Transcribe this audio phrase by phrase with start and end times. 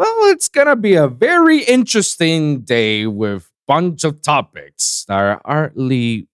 [0.00, 6.26] well, it's gonna be a very interesting day with bunch of topics that are utterly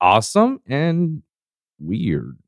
[0.00, 1.22] awesome and
[1.80, 2.38] weird.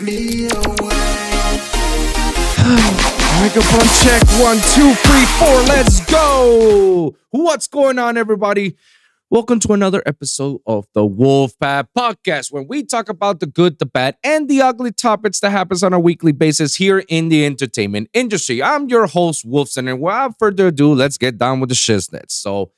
[0.00, 0.37] Me
[3.38, 5.62] Microphone check one, two, three, four.
[5.68, 7.14] Let's go.
[7.30, 8.76] What's going on, everybody?
[9.30, 13.86] Welcome to another episode of the Wolfpack Podcast, when we talk about the good, the
[13.86, 18.10] bad, and the ugly topics that happens on a weekly basis here in the entertainment
[18.12, 18.60] industry.
[18.60, 22.32] I'm your host, Wolvsun, and without further ado, let's get down with the shiznit.
[22.32, 22.72] So,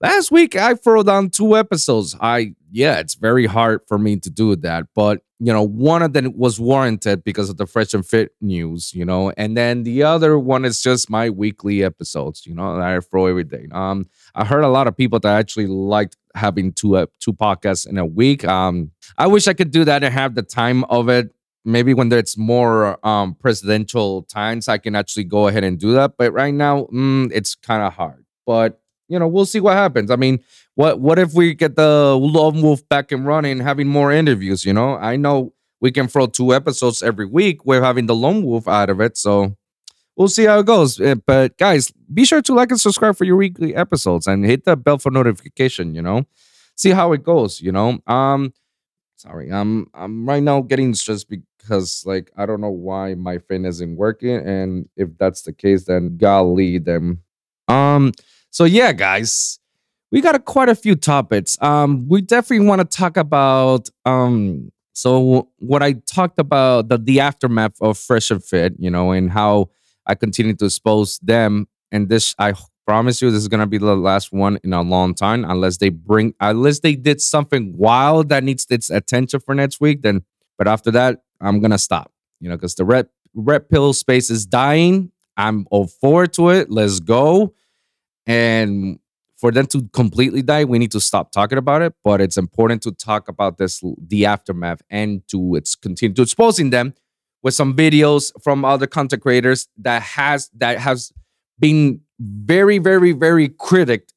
[0.00, 2.16] last week I threw down two episodes.
[2.20, 6.12] I yeah, it's very hard for me to do that, but you know, one of
[6.12, 10.02] them was warranted because of the fresh and fit news, you know, and then the
[10.02, 13.66] other one is just my weekly episodes, you know, I throw every day.
[13.72, 17.86] Um, I heard a lot of people that actually liked having two uh, two podcasts
[17.86, 18.44] in a week.
[18.44, 21.30] Um, I wish I could do that and have the time of it.
[21.64, 26.12] Maybe when it's more um presidential times, I can actually go ahead and do that.
[26.16, 28.24] But right now, mm, it's kind of hard.
[28.46, 30.10] But you know, we'll see what happens.
[30.10, 30.40] I mean,
[30.74, 34.64] what what if we get the Lone Wolf back and running, having more interviews?
[34.64, 37.64] You know, I know we can throw two episodes every week.
[37.64, 39.56] We're having the Lone Wolf out of it, so
[40.16, 41.00] we'll see how it goes.
[41.00, 44.64] Uh, But guys, be sure to like and subscribe for your weekly episodes and hit
[44.64, 45.94] the bell for notification.
[45.94, 46.24] You know,
[46.76, 47.60] see how it goes.
[47.60, 48.52] You know, um,
[49.16, 53.64] sorry, I'm I'm right now getting stressed because like I don't know why my fan
[53.64, 57.22] isn't working, and if that's the case, then golly, them.
[57.68, 58.12] Um,
[58.50, 59.58] so yeah, guys,
[60.14, 61.58] we got a, quite a few topics.
[61.60, 64.70] Um, we definitely want to talk about um.
[64.92, 69.28] So what I talked about the the aftermath of Fresh and Fit, you know, and
[69.28, 69.70] how
[70.06, 71.66] I continue to expose them.
[71.90, 72.54] And this, I
[72.86, 75.88] promise you, this is gonna be the last one in a long time, unless they
[75.88, 80.02] bring, unless they did something wild that needs its attention for next week.
[80.02, 80.22] Then,
[80.56, 82.12] but after that, I'm gonna stop.
[82.38, 85.10] You know, because the red red pill space is dying.
[85.36, 86.70] I'm all forward to it.
[86.70, 87.52] Let's go.
[88.28, 89.00] And
[89.36, 91.94] for them to completely die, we need to stop talking about it.
[92.02, 96.70] But it's important to talk about this, the aftermath, and to it's continue to exposing
[96.70, 96.94] them
[97.42, 101.12] with some videos from other content creators that has that has
[101.58, 104.08] been very, very, very critic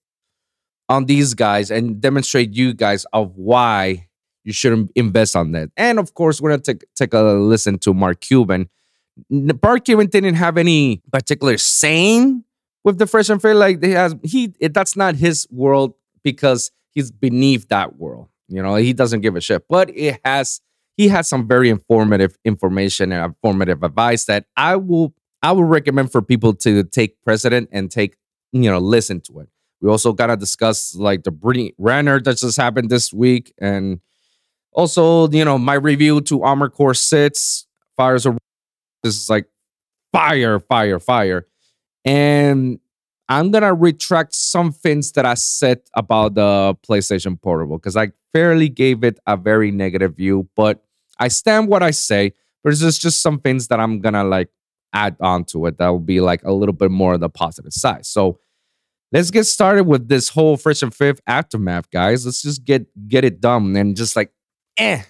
[0.90, 4.08] on these guys and demonstrate you guys of why
[4.44, 5.70] you shouldn't invest on that.
[5.76, 8.70] And of course, we're gonna take take a listen to Mark Cuban.
[9.30, 12.44] Mark Cuban didn't have any particular saying
[12.88, 13.54] with the fresh and fair.
[13.54, 15.94] Like he has he it, that's not his world
[16.24, 18.30] because he's beneath that world.
[18.48, 19.66] You know, he doesn't give a shit.
[19.68, 20.62] But it has
[20.96, 26.14] he has some very informative information and informative advice that I will I will recommend
[26.14, 28.16] for people to take precedent and take
[28.54, 29.50] you know listen to it.
[29.82, 34.00] We also gotta discuss like the Brittany Renner that just happened this week, and
[34.72, 38.26] also you know my review to Armored Core Six Fires
[39.04, 39.46] this is like
[40.14, 41.46] fire, fire, fire,
[42.08, 42.80] and
[43.28, 48.70] I'm gonna retract some things that I said about the PlayStation Portable because I fairly
[48.70, 50.82] gave it a very negative view, but
[51.20, 52.32] I stand what I say.
[52.64, 54.48] There's just just some things that I'm gonna like
[54.94, 57.74] add on to it that will be like a little bit more on the positive
[57.74, 58.06] side.
[58.06, 58.40] So
[59.12, 62.26] let's get started with this whole Fresh and Fit aftermath, guys.
[62.26, 64.32] Let's just get get it done and just like,
[64.78, 65.04] eh,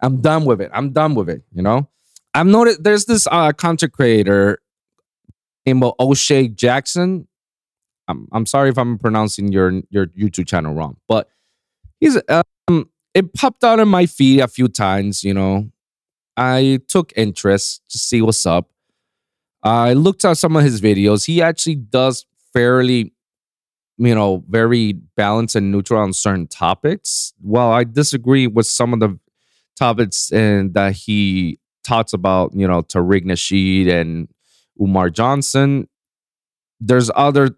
[0.00, 0.70] I'm done with it.
[0.72, 1.42] I'm done with it.
[1.52, 1.90] You know,
[2.32, 4.58] I've noticed there's this uh content creator
[5.66, 7.28] named Oshea Jackson.
[8.08, 11.28] I'm I'm sorry if I'm pronouncing your your YouTube channel wrong, but
[12.00, 12.18] he's
[12.68, 15.22] um it popped out in my feed a few times.
[15.22, 15.70] You know,
[16.36, 18.70] I took interest to see what's up.
[19.62, 21.24] I looked at some of his videos.
[21.26, 23.12] He actually does fairly,
[23.96, 27.32] you know, very balanced and neutral on certain topics.
[27.40, 29.18] While I disagree with some of the
[29.78, 34.28] topics and that he talks about, you know, Tariq Nasheed and
[34.80, 35.88] Umar Johnson,
[36.80, 37.50] there's other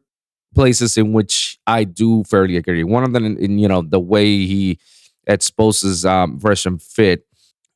[0.54, 2.84] places in which I do fairly agree.
[2.84, 4.78] One of them, in, you know, the way he
[5.26, 7.26] exposes um, version fit,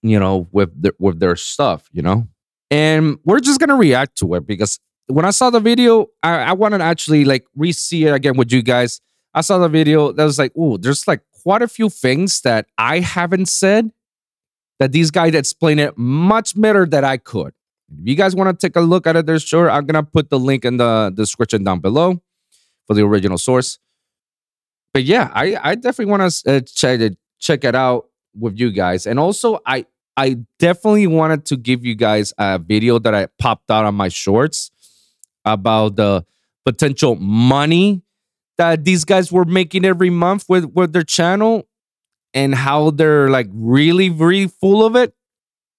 [0.03, 2.29] you know, with the, with their stuff, you know,
[2.71, 6.53] and we're just gonna react to it because when I saw the video, I, I
[6.53, 9.01] want to actually like re-see it again with you guys.
[9.35, 12.67] I saw the video that was like, oh, there's like quite a few things that
[12.77, 13.91] I haven't said
[14.79, 17.53] that these guys explain it much better than I could.
[17.91, 20.31] If you guys want to take a look at it, there's sure I'm gonna put
[20.31, 22.21] the link in the description down below
[22.87, 23.79] for the original source.
[24.93, 28.07] But yeah, I I definitely want to uh, check it check it out
[28.39, 29.87] with you guys, and also I
[30.17, 34.09] I definitely wanted to give you guys a video that I popped out on my
[34.09, 34.71] shorts
[35.45, 36.27] about the
[36.67, 38.03] potential money
[38.59, 41.69] that these guys were making every month with with their channel
[42.35, 45.15] and how they're like really really full of it.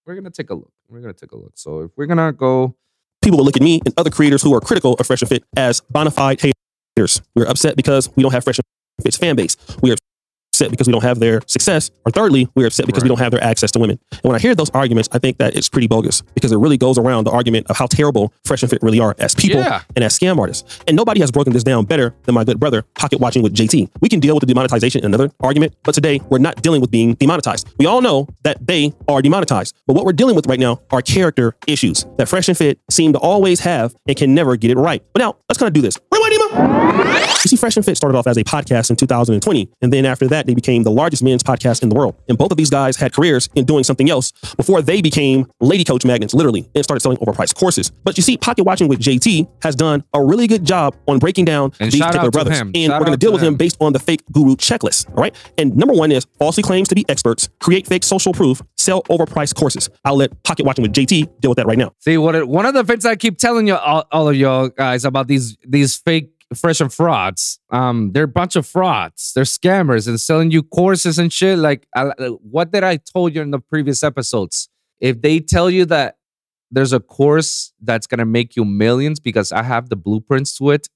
[0.05, 2.75] We're gonna take a look we're gonna take a look so if we're gonna go
[3.21, 5.43] people will look at me and other creators who are critical of Fresh and Fit
[5.55, 7.21] as bona fide haters.
[7.35, 8.65] We're upset because we don't have Fresh and
[9.03, 9.55] Fit's fan base.
[9.81, 9.95] We are
[10.59, 11.89] upset because we don't have their success.
[12.05, 13.97] Or thirdly, we're upset because we don't have their access to women.
[14.11, 16.77] And when I hear those arguments, I think that it's pretty bogus because it really
[16.77, 19.81] goes around the argument of how terrible Fresh and Fit really are as people Yeah.
[19.95, 20.79] and as scam artists.
[20.87, 23.89] And nobody has broken this down better than my good brother, Pocket Watching with JT.
[24.01, 26.91] We can deal with the demonetization in another argument, but today we're not dealing with
[26.91, 27.67] being demonetized.
[27.77, 29.75] We all know that they are demonetized.
[29.87, 33.13] But what we're dealing with right now are character issues that Fresh and Fit seem
[33.13, 35.01] to always have and can never get it right.
[35.13, 35.97] But now, let's kind of do this.
[36.11, 37.27] Rewind, Ema!
[37.43, 40.27] You see, Fresh and Fit started off as a podcast in 2020, and then after
[40.27, 42.15] that, they became the largest men's podcast in the world.
[42.27, 45.83] And both of these guys had careers in doing something else before they became lady
[45.83, 47.91] coach magnets, literally, and started selling overpriced courses.
[48.03, 51.45] But you see, Pocket Watching with JT has done a really good job on breaking
[51.45, 52.57] down And these particular brothers.
[52.57, 52.71] him.
[52.73, 53.57] And Shout we're going to deal with him him.
[53.57, 55.07] based on the fake guru checklist.
[55.09, 55.35] All right.
[55.57, 59.55] And number one is falsely claims to be experts, create fake social proof, sell overpriced
[59.55, 59.89] courses.
[60.05, 61.93] I'll let Pocket Watching with JT deal with that right now.
[61.99, 64.69] See what it, one of the things I keep telling you all, all of y'all
[64.69, 67.59] guys about these these fake fresh and frauds.
[67.69, 69.33] Um, they're a bunch of frauds.
[69.33, 71.59] They're scammers and selling you courses and shit.
[71.59, 72.11] Like I,
[72.41, 74.69] what did I told you in the previous episodes?
[74.99, 76.17] If they tell you that
[76.71, 80.89] there's a course that's gonna make you millions because I have the blueprints to it,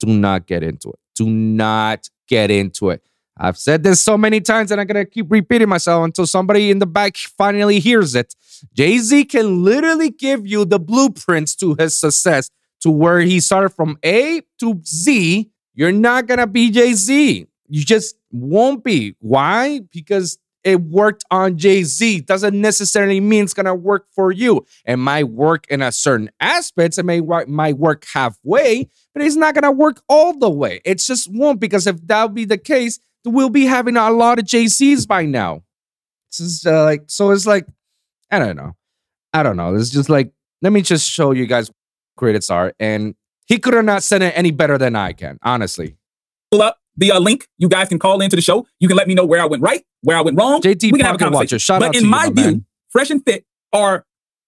[0.00, 0.98] do not get into it.
[1.14, 3.02] Do not get into it.
[3.36, 6.78] I've said this so many times and I'm gonna keep repeating myself until somebody in
[6.78, 8.34] the back finally hears it.
[8.74, 12.50] Jay Z can literally give you the blueprints to his success
[12.82, 15.50] to where he started from A to Z.
[15.74, 17.46] You're not gonna be Jay Z.
[17.68, 19.16] You just won't be.
[19.20, 19.80] Why?
[19.92, 22.20] Because it worked on Jay Z.
[22.20, 24.64] Doesn't necessarily mean it's gonna work for you.
[24.84, 26.98] It might work in a certain aspects.
[26.98, 30.80] It may might work halfway, but it's not gonna work all the way.
[30.84, 34.38] It just won't because if that would be the case, we'll be having a lot
[34.38, 35.62] of JCs by now.
[36.28, 37.30] It's just uh, like so.
[37.30, 37.66] It's like
[38.30, 38.72] I don't know.
[39.32, 39.74] I don't know.
[39.74, 40.32] It's just like
[40.62, 41.70] let me just show you guys
[42.16, 43.14] credits are, and
[43.46, 45.38] he could have not said it any better than I can.
[45.42, 45.96] Honestly,
[46.50, 47.46] pull up the uh, link.
[47.58, 48.66] You guys can call into the show.
[48.80, 50.60] You can let me know where I went right, where I went wrong.
[50.60, 51.38] JT we can have a conversation.
[51.38, 52.66] Watcher, shout but out in to you, my my view, man.
[52.90, 54.04] Fresh and Fit are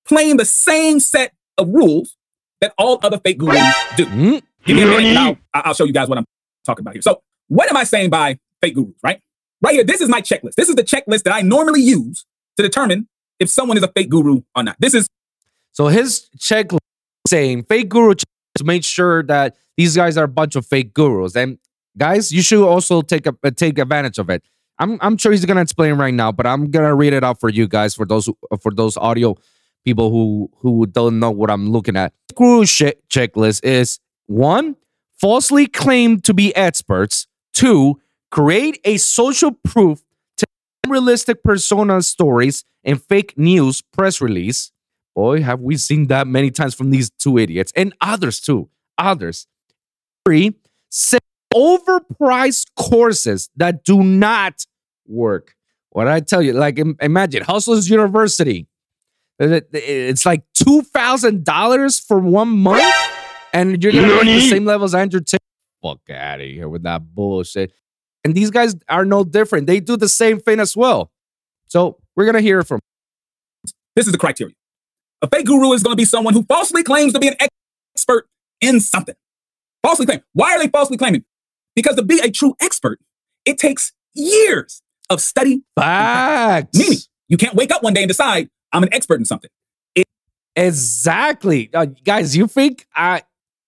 [0.07, 2.17] playing the same set of rules
[2.61, 3.59] that all other fake gurus
[3.97, 4.07] do.
[4.07, 6.25] Mm, Give me a minute, and I'll, I'll show you guys what I'm
[6.65, 7.03] talking about here.
[7.03, 8.95] So, what am I saying by fake gurus?
[9.03, 9.21] Right,
[9.61, 9.85] right here.
[9.85, 10.55] This is my checklist.
[10.55, 12.25] This is the checklist that I normally use
[12.57, 13.09] to determine
[13.41, 14.77] if someone is a fake guru or not.
[14.79, 15.09] This is
[15.73, 16.79] So his checklist
[17.27, 21.35] saying fake guru to make sure that these guys are a bunch of fake gurus.
[21.37, 21.59] And
[21.99, 24.43] guys, you should also take a, uh, take advantage of it.
[24.79, 27.49] I'm I'm sure he's gonna explain right now, but I'm gonna read it out for
[27.49, 28.29] you guys for those
[28.61, 29.37] for those audio
[29.85, 32.13] people who who don't know what I'm looking at.
[32.35, 34.77] Guru che- checklist is one
[35.21, 37.27] falsely claim to be experts.
[37.53, 38.01] Two,
[38.31, 40.03] create a social proof
[40.39, 40.47] to
[40.85, 44.73] unrealistic persona stories and fake news press release.
[45.15, 48.69] Boy, have we seen that many times from these two idiots and others too.
[48.99, 49.47] Others.
[50.27, 50.55] Three,
[50.91, 51.21] sell
[51.53, 54.65] overpriced courses that do not
[55.07, 55.55] work.
[55.91, 56.53] What did I tell you?
[56.53, 58.67] Like, imagine Hustlers University.
[59.39, 62.83] It- it- It's like two thousand dollars for one month,
[63.53, 65.41] and you're gonna make the same level as Andrew Tate.
[65.83, 67.73] Fuck out of here with that bullshit.
[68.25, 69.67] And these guys are no different.
[69.67, 71.13] They do the same thing as well.
[71.67, 72.81] So we're gonna hear from.
[73.95, 74.55] this is the criteria.
[75.25, 77.37] A fake guru is going to be someone who falsely claims to be an
[77.97, 78.29] expert
[78.61, 79.15] in something.
[79.83, 80.21] Falsely claim.
[80.35, 81.25] Why are they falsely claiming?
[81.75, 83.01] Because to be a true expert,
[83.47, 85.63] it takes years of study.
[85.79, 86.79] Facts.
[86.79, 89.49] Meaning, you can't wake up one day and decide I'm an expert in something.
[90.57, 91.71] Exactly.
[91.73, 93.23] Uh, guys, you think I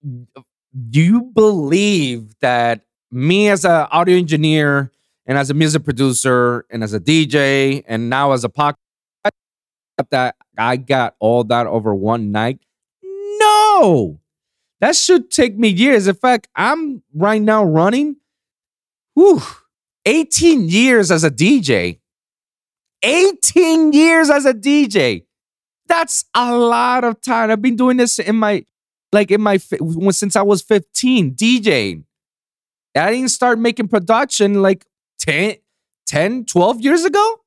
[0.05, 4.93] do you believe that me as an audio engineer
[5.25, 8.75] and as a music producer and as a DJ and now as a podcast
[10.11, 12.61] that I got all that over one night?
[13.03, 14.21] No.
[14.81, 16.07] That should take me years.
[16.07, 18.17] In fact, I'm right now running
[19.17, 19.43] whew,
[20.05, 21.99] 18 years as a DJ.
[23.03, 25.25] 18 years as a DJ.
[25.89, 27.51] That's a lot of time.
[27.51, 28.65] I've been doing this in my,
[29.13, 32.05] like in my, since I was 15, DJing.
[32.97, 34.87] I didn't start making production like
[35.21, 35.57] 10,
[36.07, 37.41] 10, 12 years ago.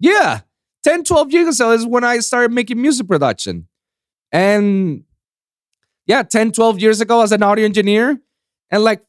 [0.00, 0.40] Yeah,
[0.84, 3.68] 10, 12 years ago is when I started making music production.
[4.30, 5.04] And
[6.06, 8.20] yeah, 10, 12 years ago as an audio engineer.
[8.70, 9.02] And like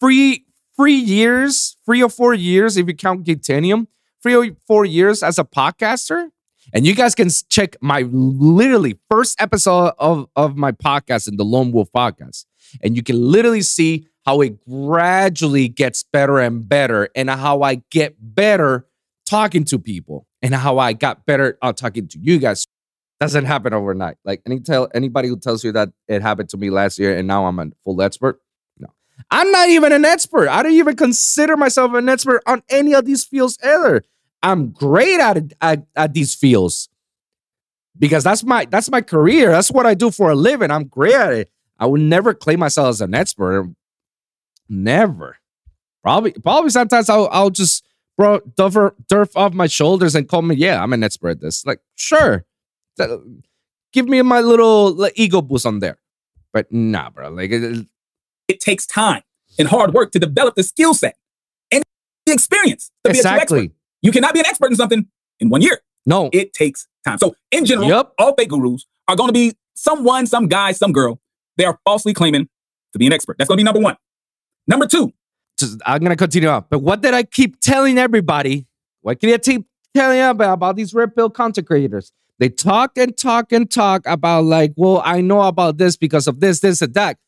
[0.00, 0.46] three,
[0.76, 3.88] three years, three or four years, if you count Gitanium,
[4.22, 6.28] three or four years as a podcaster.
[6.72, 11.44] And you guys can check my literally first episode of, of my podcast in the
[11.44, 12.46] Lone Wolf podcast.
[12.82, 17.82] And you can literally see how it gradually gets better and better, and how I
[17.90, 18.86] get better
[19.26, 22.66] talking to people, and how I got better uh, talking to you guys.
[23.18, 24.16] Doesn't happen overnight.
[24.24, 27.28] Like any tell anybody who tells you that it happened to me last year and
[27.28, 28.40] now I'm a full expert.
[28.78, 28.88] No,
[29.30, 30.48] I'm not even an expert.
[30.48, 34.02] I don't even consider myself an expert on any of these fields either.
[34.42, 36.88] I'm great at at, at these fields
[37.98, 39.50] because that's my that's my career.
[39.50, 40.70] That's what I do for a living.
[40.70, 41.50] I'm great at it.
[41.78, 43.70] I would never claim myself as an expert.
[44.68, 45.36] Never.
[46.02, 47.84] Probably probably sometimes I'll I'll just
[48.20, 51.64] bro durf, durf off my shoulders and call me, yeah, I'm an expert at this.
[51.64, 52.44] Like, sure.
[52.98, 53.08] That-
[53.94, 55.96] give me my little like, ego boost on there.
[56.52, 57.30] But nah, bro.
[57.30, 57.86] Like it-
[58.48, 59.22] It takes time
[59.58, 61.16] and hard work to develop the skill set
[61.72, 61.82] and
[62.26, 63.36] the experience to be a true expert.
[63.56, 63.72] exactly.
[64.02, 65.06] You cannot be an expert in something
[65.40, 65.80] in one year.
[66.04, 66.28] No.
[66.32, 67.16] It takes time.
[67.18, 68.12] So, in general, Yep.
[68.18, 71.20] all fake gurus are going to be someone, some guy, some girl.
[71.56, 72.48] They are falsely claiming
[72.92, 73.38] to be an expert.
[73.38, 73.96] That's going to be number one.
[74.66, 75.12] Number two,
[75.86, 76.64] I'm gonna continue on.
[76.70, 78.66] But what did I keep telling everybody?
[79.02, 82.12] What can I keep telling about, about these red pill content creators?
[82.38, 86.40] They talk and talk and talk about like, well, I know about this because of
[86.40, 87.18] this, this, and that.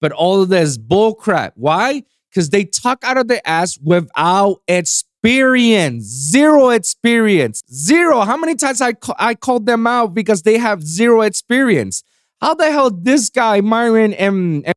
[0.00, 1.52] But all of this bull crap.
[1.56, 2.02] Why?
[2.30, 6.04] Because they talk out of their ass without experience.
[6.04, 7.62] Zero experience.
[7.70, 8.20] Zero.
[8.20, 12.02] How many times I ca- I called them out because they have zero experience?
[12.40, 14.74] How the hell this guy, Myron, and, and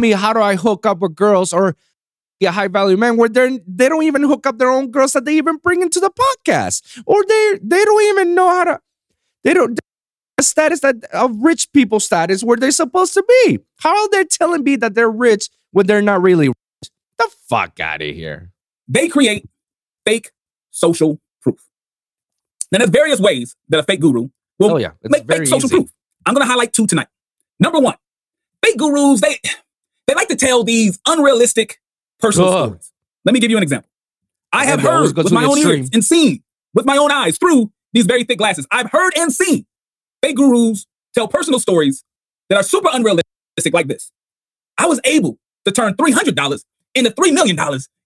[0.00, 1.76] me, how do I hook up with girls or
[2.42, 5.24] a high value man where they're they don't even hook up their own girls that
[5.24, 8.80] they even bring into the podcast or they they don't even know how to
[9.42, 9.78] they don't
[10.38, 14.24] a status that of rich people status where they're supposed to be how are they
[14.24, 18.50] telling me that they're rich when they're not really rich the fuck out of here
[18.88, 19.48] they create
[20.06, 20.30] fake
[20.70, 21.58] social proof.
[22.70, 24.28] Now, there's various ways that a fake guru
[24.58, 25.90] will oh yeah it's make fake social easy proof.
[26.24, 27.08] I'm going to highlight two tonight.
[27.60, 27.96] Number one,
[28.64, 29.38] fake gurus, they,
[30.06, 31.78] they like to tell these unrealistic
[32.18, 32.68] personal Ugh.
[32.68, 32.92] stories.
[33.24, 33.90] Let me give you an example.
[34.52, 35.80] I have they heard with my own extreme.
[35.80, 36.42] ears and seen
[36.74, 38.66] with my own eyes through these very thick glasses.
[38.70, 39.66] I've heard and seen
[40.22, 42.04] fake gurus tell personal stories
[42.48, 44.12] that are super unrealistic like this.
[44.78, 47.58] I was able to turn $300 into $3 million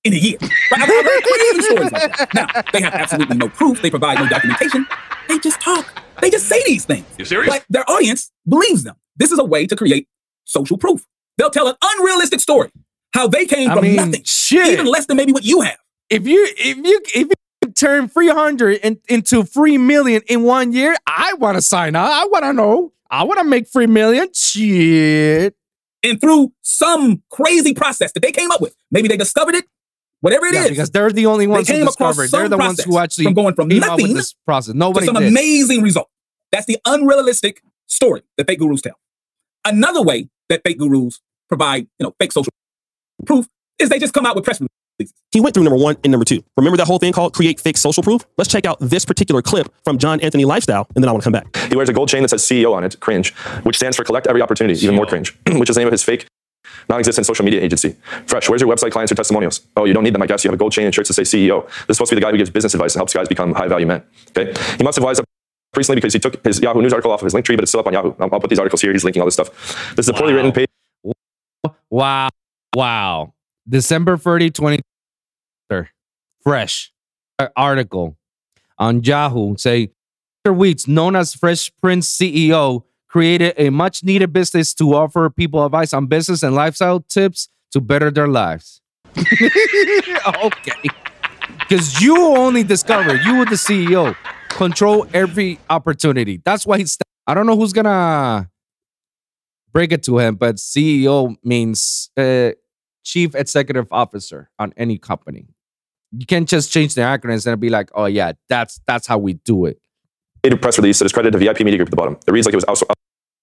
[0.04, 0.38] in a year.
[0.40, 0.82] Right?
[0.82, 2.34] I've, I've heard crazy stories like that.
[2.34, 3.82] Now, they have absolutely no proof.
[3.82, 4.86] They provide no documentation.
[5.28, 6.02] They just talk.
[6.20, 7.06] They just say these things.
[7.18, 7.52] You serious?
[7.52, 8.96] But their audience believes them.
[9.16, 10.08] This is a way to create
[10.44, 11.06] social proof.
[11.36, 12.70] They'll tell an unrealistic story,
[13.12, 15.76] how they came i from mean nothing, shit even less than maybe what you have.
[16.08, 17.28] if you if you if
[17.62, 22.10] you turn 300 in, into 3 million in one year i want to sign up
[22.10, 25.54] i want to know i want to make 3 million shit
[26.02, 29.66] And through some crazy process that they came up with, maybe they discovered it,
[30.20, 32.30] whatever it is, Yeah, because they're the only ones who discovered.
[32.30, 34.72] They're the ones who actually from going from came up with nothing this process.
[34.72, 35.28] to Nobody some did.
[35.28, 36.08] amazing result.
[36.52, 38.98] That's the unrealistic story that fake gurus tell.
[39.64, 42.52] Another way that fake gurus provide, you know, fake social
[43.26, 43.46] proof
[43.78, 45.14] is they just come out with press releases.
[45.32, 46.42] He went through number one and number two.
[46.58, 48.26] Remember that whole thing called create fake social proof?
[48.36, 51.30] Let's check out this particular clip from John Anthony Lifestyle, and then I want to
[51.30, 51.56] come back.
[51.70, 54.26] He wears a gold chain that says CEO on it, cringe, which stands for collect
[54.26, 56.26] every opportunity, even more cringe, which is the name of his fake,
[56.90, 57.96] non-existent social media agency.
[58.26, 59.62] Fresh, where's your website clients or testimonials?
[59.76, 60.44] Oh, you don't need them, I guess.
[60.44, 61.66] You have a gold chain and shirts that say CEO.
[61.66, 63.54] This is supposed to be the guy who gives business advice and helps guys become
[63.54, 64.02] high-value men.
[64.36, 65.26] Okay, he must have wised up
[65.74, 67.70] recently because he took his Yahoo News article off of his link tree, but it's
[67.70, 68.12] still up on Yahoo.
[68.20, 68.92] I'll, I'll put these articles here.
[68.92, 69.94] He's linking all this stuff.
[69.96, 70.36] This is a poorly Wow.
[70.36, 70.68] written page.
[71.88, 72.28] Wow.
[72.74, 73.34] Wow.
[73.68, 74.80] December 30, 20.
[76.42, 76.92] Fresh
[77.38, 78.16] uh, article
[78.78, 79.90] on Yahoo say
[80.46, 80.56] Mr.
[80.56, 85.92] Weeks, known as Fresh Prince CEO, created a much needed business to offer people advice
[85.92, 88.80] on business and lifestyle tips to better their lives.
[89.16, 90.88] okay.
[91.58, 94.16] Because you only discover, you were the CEO,
[94.48, 96.40] control every opportunity.
[96.44, 96.96] That's why he's.
[97.26, 98.50] I don't know who's gonna
[99.72, 102.52] break it to him, but CEO means uh,
[103.04, 105.48] Chief Executive Officer on any company.
[106.12, 109.34] You can't just change the acronyms and be like, "Oh yeah, that's that's how we
[109.34, 109.78] do it."
[110.44, 112.18] a press release that is credited to VIP Media Group at the bottom.
[112.26, 112.90] It reads like it was outsour-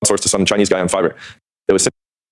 [0.03, 1.15] outsourced to some Chinese guy on Fiverr.
[1.67, 1.87] It was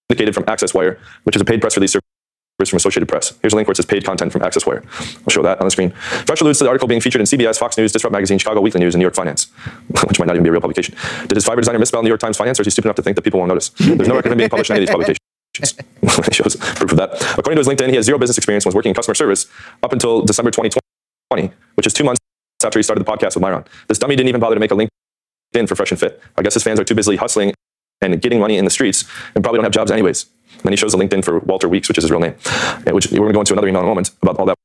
[0.10, 3.38] syndicated from Access Wire, which is a paid press release service from Associated Press.
[3.42, 4.84] Here's a link where it says paid content from Access Wire.
[5.00, 5.92] I'll show that on the screen.
[6.26, 8.80] Fresh alludes to the article being featured in CBS, Fox News, Disrupt Magazine, Chicago Weekly
[8.80, 9.46] News, and New York Finance,
[10.08, 10.96] which might not even be a real publication.
[11.28, 13.02] Did his Fiverr designer misspell New York Times Finance, or is he stupid enough to
[13.02, 13.70] think that people won't notice?
[13.70, 15.25] There's no record of him being published in any of these publications.
[16.32, 17.14] shows proof of that.
[17.38, 19.48] According to his LinkedIn, he has zero business experience and was working in customer service
[19.84, 22.20] up until December 2020, which is two months
[22.64, 23.64] after he started the podcast with Myron.
[23.88, 26.22] This dummy didn't even bother to make a LinkedIn for Fresh and Fit.
[26.38, 27.54] I guess his fans are too busy hustling
[28.02, 30.26] and getting money in the streets and probably don't have jobs anyways.
[30.54, 32.92] And then he shows a LinkedIn for Walter Weeks, which is his real name, uh,
[32.92, 34.56] which we're going to go into another email in a moment about all that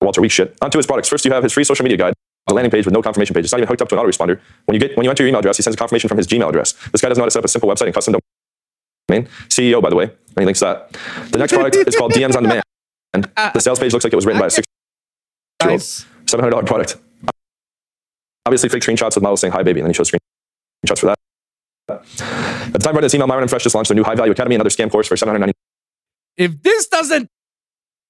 [0.00, 0.56] Walter Weeks shit.
[0.60, 1.08] Onto his products.
[1.08, 2.14] First, you have his free social media guide.
[2.48, 3.44] A landing page with no confirmation page.
[3.44, 4.40] It's not even hooked up to an autoresponder.
[4.64, 6.26] When you get when you enter your email address, he sends a confirmation from his
[6.26, 6.72] Gmail address.
[6.90, 8.14] This guy doesn't set up a simple website and custom
[9.12, 9.28] domain.
[9.48, 10.10] CEO, by the way.
[10.36, 11.30] Any links to that?
[11.32, 12.62] The next product is called DMs on Demand.
[13.14, 14.66] And the sales page looks like it was written by a six
[15.62, 15.80] year old.
[15.80, 16.96] $700 product.
[18.46, 21.18] Obviously, fake screenshots with models saying hi, baby, and then he shows screenshots for that.
[21.88, 24.32] At the time of this email, Myron and Fresh just launched a new high value
[24.32, 25.52] academy, another scam course for 790.
[26.36, 27.28] if this doesn't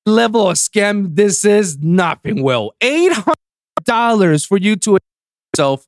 [0.07, 2.43] level of scam, this is nothing.
[2.43, 3.37] Will eight hundred
[3.85, 4.99] dollars for you to
[5.55, 5.87] yourself,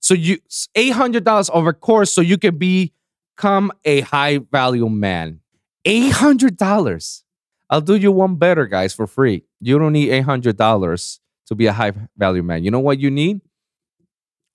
[0.00, 0.38] so you
[0.74, 2.56] eight hundred dollars over course, so you can
[3.38, 5.38] become a high value man.
[5.84, 7.22] Eight hundred dollars.
[7.70, 9.44] I'll do you one better, guys, for free.
[9.60, 12.64] You don't need eight hundred dollars to be a high value man.
[12.64, 13.40] You know what you need?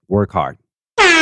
[0.10, 0.58] Work hard.
[1.00, 1.14] Yourself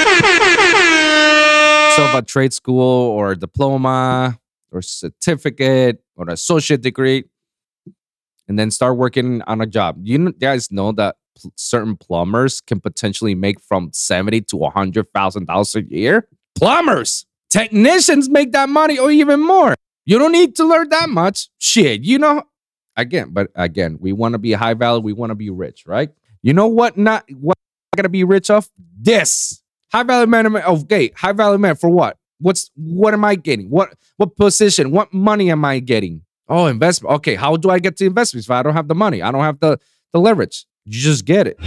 [2.15, 4.39] a trade school or a diploma
[4.71, 7.25] or certificate or an associate degree,
[8.47, 9.97] and then start working on a job.
[10.01, 15.45] You guys know that pl- certain plumbers can potentially make from seventy to hundred thousand
[15.45, 16.27] dollars a year.
[16.55, 19.75] Plumbers, technicians make that money or even more.
[20.05, 21.49] You don't need to learn that much.
[21.59, 22.43] Shit, you know.
[22.95, 25.01] Again, but again, we want to be high value.
[25.01, 26.09] We want to be rich, right?
[26.41, 26.97] You know what?
[26.97, 27.57] Not what
[27.93, 30.55] I gotta be rich of this high value man.
[30.57, 32.17] Okay, high value man for what?
[32.39, 33.69] What's what am I getting?
[33.69, 34.91] What what position?
[34.91, 36.23] What money am I getting?
[36.49, 37.15] Oh, investment.
[37.15, 39.21] Okay, how do I get to investments if I don't have the money?
[39.21, 39.79] I don't have the
[40.13, 40.65] the leverage.
[40.85, 41.59] You just get it.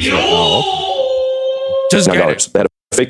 [1.91, 2.39] Just get it.
[2.39, 2.53] $9.
[2.53, 3.09] They had a fake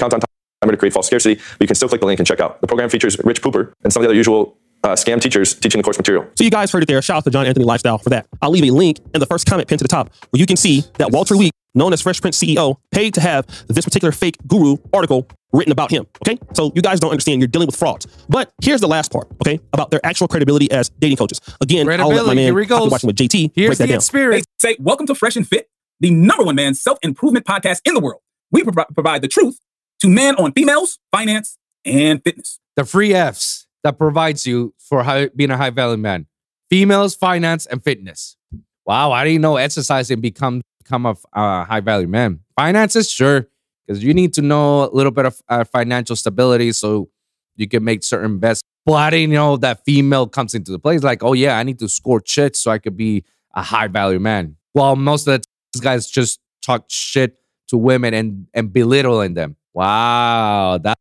[0.64, 2.40] content timer to create false scarcity, but you can still click the link and check
[2.40, 2.60] out.
[2.60, 5.78] The program features Rich Pooper and some of the other usual uh, scam teachers teaching
[5.78, 6.26] the course material.
[6.34, 7.00] So you guys heard it there.
[7.00, 8.26] Shout out to John Anthony Lifestyle for that.
[8.42, 10.56] I'll leave a link in the first comment pinned to the top where you can
[10.56, 14.36] see that Walter Week, known as Fresh Prince CEO, paid to have this particular fake
[14.46, 16.06] guru article written about him.
[16.26, 16.38] Okay.
[16.52, 17.40] So you guys don't understand.
[17.40, 18.06] You're dealing with frauds.
[18.28, 19.28] But here's the last part.
[19.40, 19.58] Okay.
[19.72, 21.40] About their actual credibility as dating coaches.
[21.60, 22.90] Again, I'll let my man here he Pocket goes.
[22.90, 23.96] watching with JT Here's break that the down.
[23.96, 24.46] experience.
[24.60, 25.68] They say, Welcome to Fresh and Fit,
[26.00, 28.20] the number one man self improvement podcast in the world.
[28.50, 29.58] We pro- provide the truth
[30.04, 32.60] to men on females, finance, and fitness.
[32.76, 36.26] the free Fs that provides you for high, being a high value man.
[36.68, 38.36] Females, finance, and fitness.
[38.84, 42.40] Wow, I didn't know exercising become become a uh, high value man.
[42.54, 43.48] Finances, sure,
[43.86, 47.08] because you need to know a little bit of uh, financial stability so
[47.56, 48.68] you can make certain investments.
[48.84, 51.02] But I didn't know that female comes into the place.
[51.02, 54.20] Like, oh yeah, I need to score shit so I could be a high value
[54.20, 54.56] man.
[54.74, 57.38] Well, most of the these guys just talk shit
[57.68, 59.56] to women and and belittling them.
[59.74, 60.98] Wow, that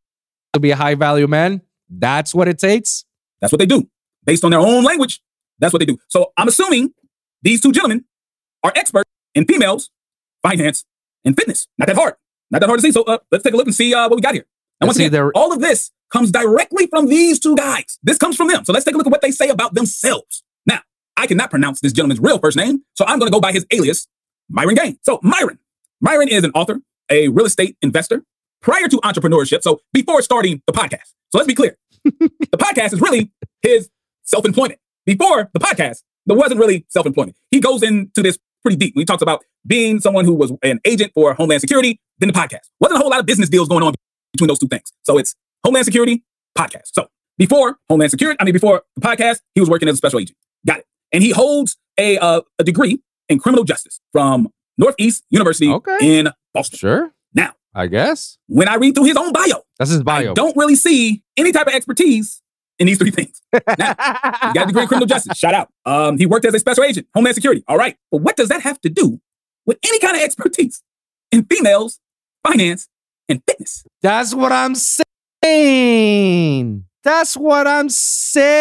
[0.54, 1.62] to be a high value man.
[1.90, 3.06] That's what it takes.
[3.40, 3.88] That's what they do.
[4.26, 5.22] Based on their own language,
[5.60, 5.98] that's what they do.
[6.08, 6.94] So I'm assuming
[7.42, 8.06] these two gentlemen
[8.64, 9.90] are experts in females,
[10.42, 10.86] finance,
[11.26, 11.68] and fitness.
[11.78, 12.16] Not that hard.
[12.52, 12.92] Not that hard to see.
[12.92, 14.46] So uh, let's take a look and see uh, what we got here.
[14.80, 18.00] And once see again, all of this comes directly from these two guys.
[18.04, 18.66] This comes from them.
[18.66, 20.44] So let's take a look at what they say about themselves.
[20.66, 20.80] Now,
[21.18, 23.66] I cannot pronounce this gentleman's real first name, so I'm going to go by his
[23.72, 24.08] alias,
[24.50, 25.00] Myron Gaines.
[25.04, 25.60] So Myron,
[26.02, 28.24] Myron is an author, a real estate investor,
[28.64, 29.62] prior to entrepreneurship.
[29.62, 31.12] So before starting the podcast.
[31.30, 31.78] So let's be clear.
[32.04, 33.90] the podcast is really his
[34.24, 34.80] self-employment.
[35.06, 37.38] Before the podcast, there wasn't really self-employment.
[37.52, 38.94] He goes into this pretty deep.
[38.96, 42.62] He talks about being someone who was an agent for Homeland Security, then the podcast.
[42.80, 43.94] Wasn't a whole lot of business deals going on
[44.32, 44.92] between those two things.
[45.04, 46.24] So it's Homeland Security,
[46.58, 46.88] podcast.
[46.94, 50.20] So before Homeland Security, I mean, before the podcast, he was working as a special
[50.20, 50.38] agent.
[50.66, 50.86] Got it.
[51.12, 53.00] And he holds a, uh, a degree
[53.30, 55.98] in criminal justice from Northeast University Okay.
[56.02, 56.80] in Boston.
[56.80, 57.12] Sure.
[57.74, 58.38] Now, I guess.
[58.48, 60.32] when I read through his own bio, That's his bio.
[60.32, 62.42] I don't really see any type of expertise
[62.80, 63.42] in these three things.
[63.78, 65.38] Now, he got a degree in criminal justice.
[65.38, 65.70] Shout out.
[65.86, 67.64] Um, he worked as a special agent, Homeland Security.
[67.68, 67.96] All right.
[68.12, 69.20] But what does that have to do
[69.66, 70.82] with any kind of expertise
[71.32, 72.00] in females,
[72.46, 72.88] finance,
[73.30, 73.86] and fitness?
[74.02, 74.74] That's what I'm
[75.44, 76.86] saying.
[77.04, 78.56] That's what I'm saying.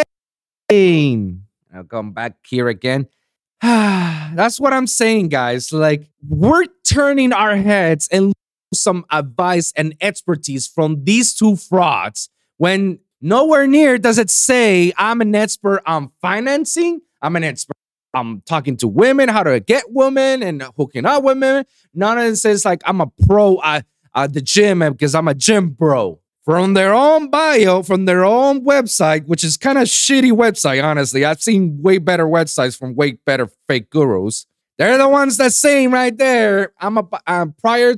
[1.74, 3.08] I'll come back here again.
[3.62, 5.72] That's what I'm saying, guys.
[5.72, 8.41] Like, we're turning our heads and look for
[8.74, 15.20] some advice and expertise from these two frauds when nowhere near does it say I'm
[15.20, 17.00] an expert on financing.
[17.20, 17.76] I'm an expert.
[18.14, 21.64] I'm talking to women, how to get women and hooking up women.
[21.94, 25.34] None of it says like I'm a pro at, at the gym because I'm a
[25.34, 26.18] gym bro.
[26.44, 31.24] From their own bio, from their own website, which is kind of shitty website, honestly.
[31.24, 34.46] I've seen way better websites from way better fake gurus.
[34.76, 37.94] They're the ones that saying right there, I'm a I'm prior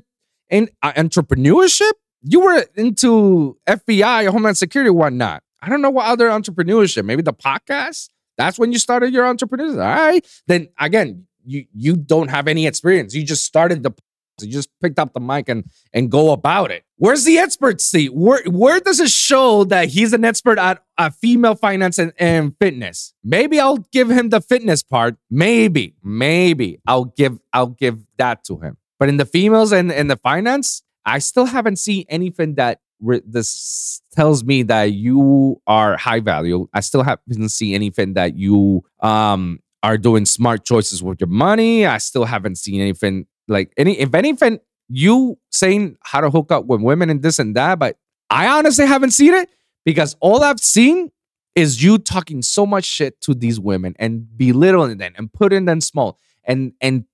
[0.51, 1.93] in uh, entrepreneurship.
[2.23, 5.43] You were into FBI, Homeland Security, whatnot.
[5.61, 7.05] I don't know what other entrepreneurship.
[7.05, 8.09] Maybe the podcast.
[8.37, 9.77] That's when you started your entrepreneurship.
[9.77, 10.27] All right.
[10.47, 13.15] Then again, you you don't have any experience.
[13.15, 13.93] You just started the.
[14.41, 16.85] You just picked up the mic and and go about it.
[16.97, 18.11] Where's the expertise?
[18.11, 22.55] Where where does it show that he's an expert at, at female finance and, and
[22.59, 23.15] fitness?
[23.23, 25.17] Maybe I'll give him the fitness part.
[25.31, 28.77] Maybe, maybe I'll give I'll give that to him.
[29.05, 33.21] But in the females and, and the finance, I still haven't seen anything that re-
[33.27, 36.69] this tells me that you are high value.
[36.73, 41.85] I still haven't seen anything that you um are doing smart choices with your money.
[41.85, 43.99] I still haven't seen anything like any.
[43.99, 47.99] If anything, you saying how to hook up with women and this and that, but
[48.31, 49.51] I honestly haven't seen it
[49.85, 51.11] because all I've seen
[51.55, 55.83] is you talking so much shit to these women and belittling them and putting them
[55.83, 57.05] small and and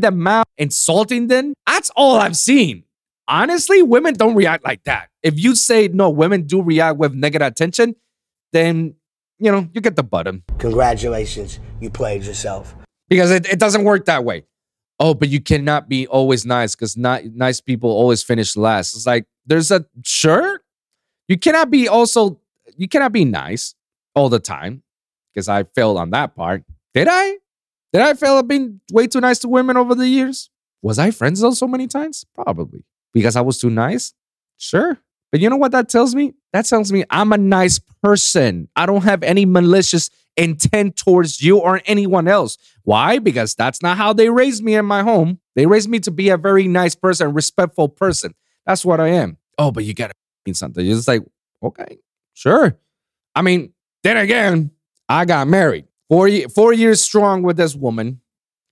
[0.00, 1.54] them out, insulting them.
[1.66, 2.84] That's all I've seen.
[3.28, 5.08] Honestly, women don't react like that.
[5.22, 7.96] If you say no, women do react with negative attention,
[8.52, 8.94] then
[9.38, 12.74] you know you get the button Congratulations, you played yourself.
[13.08, 14.44] because it, it doesn't work that way.
[14.98, 18.94] Oh, but you cannot be always nice because not nice people always finish last.
[18.94, 20.60] It's like there's a sure
[21.28, 22.40] you cannot be also
[22.76, 23.74] you cannot be nice
[24.14, 24.82] all the time
[25.34, 26.62] because I failed on that part.
[26.94, 27.36] Did I?
[27.96, 30.50] Did I fail at being way too nice to women over the years?
[30.82, 32.26] Was I friends though so many times?
[32.34, 34.12] Probably because I was too nice.
[34.58, 34.98] Sure.
[35.32, 36.34] But you know what that tells me?
[36.52, 38.68] That tells me I'm a nice person.
[38.76, 42.58] I don't have any malicious intent towards you or anyone else.
[42.82, 43.18] Why?
[43.18, 45.40] Because that's not how they raised me in my home.
[45.54, 48.34] They raised me to be a very nice person, respectful person.
[48.66, 49.38] That's what I am.
[49.56, 50.12] Oh, but you gotta
[50.46, 50.86] mean something.
[50.86, 51.22] It's like,
[51.62, 51.96] okay,
[52.34, 52.78] sure.
[53.34, 54.72] I mean, then again,
[55.08, 55.86] I got married.
[56.08, 58.20] Four, four years strong with this woman.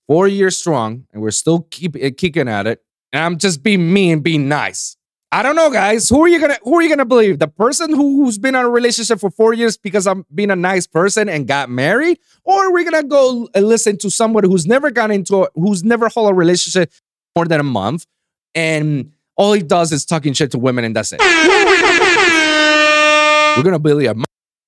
[0.06, 2.82] Four years strong, and we're still keep uh, kicking at it.
[3.12, 4.96] And I'm just being me and being nice.
[5.32, 6.08] I don't know, guys.
[6.08, 7.40] Who are you gonna Who are you gonna believe?
[7.40, 10.56] The person who, who's been in a relationship for four years because I'm being a
[10.56, 14.64] nice person and got married, or are we gonna go and listen to someone who's
[14.64, 16.92] never got into a, who's never held a relationship
[17.34, 18.06] more than a month,
[18.54, 21.20] and all he does is talking shit to women and that's it.
[23.56, 24.14] We're gonna believe a.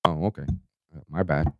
[0.03, 0.43] Oh, okay,
[1.09, 1.53] my bad.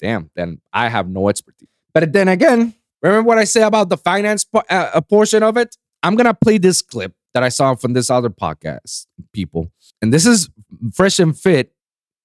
[0.00, 1.68] Damn, then I have no expertise.
[1.94, 5.76] But then again, remember what I say about the finance po- uh, portion of it?
[6.02, 9.70] I'm gonna play this clip that I saw from this other podcast people,
[10.02, 10.48] and this is
[10.92, 11.72] fresh and fit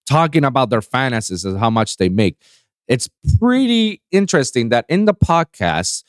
[0.06, 2.38] talking about their finances and how much they make.
[2.88, 6.04] It's pretty interesting that in the podcast,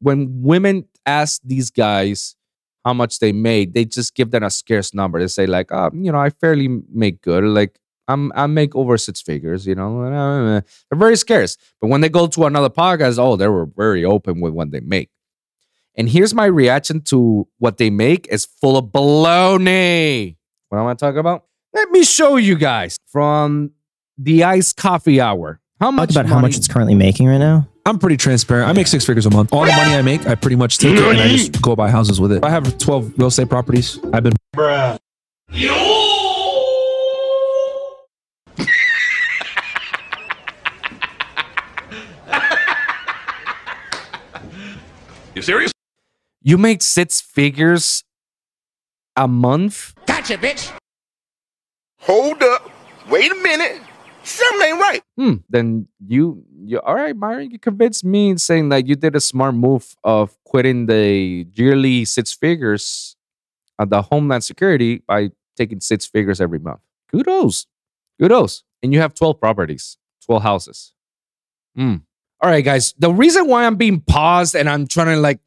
[0.00, 2.36] when women ask these guys
[2.84, 5.20] how much they made, they just give them a scarce number.
[5.20, 7.44] They say like, oh, you know, I fairly make good.
[7.44, 9.66] Like I'm, I make over six figures.
[9.66, 10.60] You know, uh, uh, uh,
[10.90, 11.56] they're very scarce.
[11.80, 14.80] But when they go to another podcast, oh, they were very open with what they
[14.80, 15.10] make.
[15.94, 20.36] And here's my reaction to what they make is full of baloney.
[20.68, 21.44] What am I talking about?
[21.74, 23.72] Let me show you guys from
[24.16, 25.60] the Iced coffee hour.
[25.80, 27.68] How Talk much about how much it's currently making right now.
[27.84, 28.68] I'm pretty transparent.
[28.68, 29.52] I make six figures a month.
[29.52, 31.90] All the money I make, I pretty much take it and I just go buy
[31.90, 32.44] houses with it.
[32.44, 33.98] I have 12 real estate properties.
[34.12, 34.34] I've been
[45.42, 45.72] You serious?
[46.42, 48.04] You make six figures
[49.16, 49.92] a month?
[50.06, 50.70] Gotcha, bitch.
[51.98, 52.70] Hold up.
[53.10, 53.82] Wait a minute.
[54.22, 55.02] Something ain't right.
[55.16, 55.34] Hmm.
[55.50, 57.50] Then you, you all right, Myron?
[57.50, 62.04] You convinced me in saying that you did a smart move of quitting the yearly
[62.04, 63.16] six figures
[63.80, 66.82] of the Homeland Security by taking six figures every month.
[67.10, 67.66] Kudos,
[68.20, 68.62] kudos.
[68.80, 70.92] And you have twelve properties, twelve houses.
[71.74, 71.96] Hmm.
[72.42, 72.92] All right, guys.
[72.98, 75.38] The reason why I'm being paused and I'm trying to like,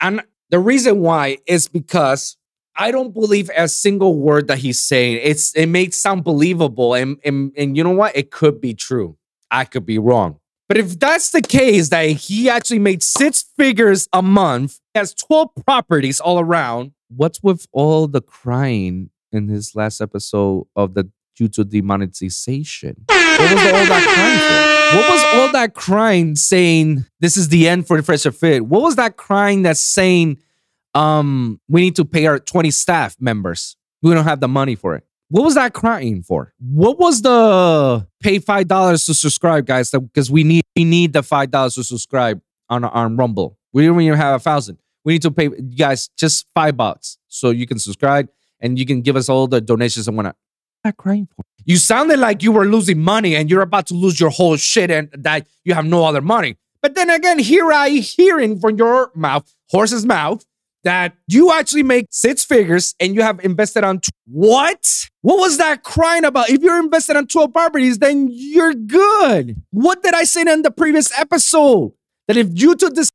[0.00, 2.36] and the reason why is because
[2.76, 5.20] I don't believe a single word that he's saying.
[5.22, 8.16] It's it makes sound believable, and and and you know what?
[8.16, 9.16] It could be true.
[9.50, 10.38] I could be wrong.
[10.68, 15.50] But if that's the case, that he actually made six figures a month, has twelve
[15.66, 16.92] properties all around.
[17.08, 23.04] What's with all the crying in his last episode of the due to demonetization?
[23.06, 24.63] What was all that crying for?
[24.92, 28.66] What was all that crying saying this is the end for the Fresh and Fit?
[28.66, 30.38] What was that crying that's saying
[30.94, 33.76] um we need to pay our 20 staff members?
[34.02, 35.04] We don't have the money for it.
[35.28, 36.52] What was that crying for?
[36.60, 39.90] What was the pay five dollars to subscribe, guys?
[39.90, 43.58] Because we need we need the five dollars to subscribe on on Rumble.
[43.72, 44.78] We don't even have a thousand.
[45.04, 48.28] We need to pay you guys just five bucks so you can subscribe
[48.60, 50.36] and you can give us all the donations and whatnot.
[50.82, 51.44] What that crying for?
[51.64, 54.90] You sounded like you were losing money and you're about to lose your whole shit
[54.90, 56.56] and that you have no other money.
[56.82, 60.44] But then again, here I hearing from your mouth, horse's mouth,
[60.84, 65.08] that you actually make six figures and you have invested on tw- what?
[65.22, 66.50] What was that crying about?
[66.50, 69.62] If you're invested on 12 properties, then you're good.
[69.70, 71.92] What did I say in the previous episode?
[72.28, 73.10] That if you took this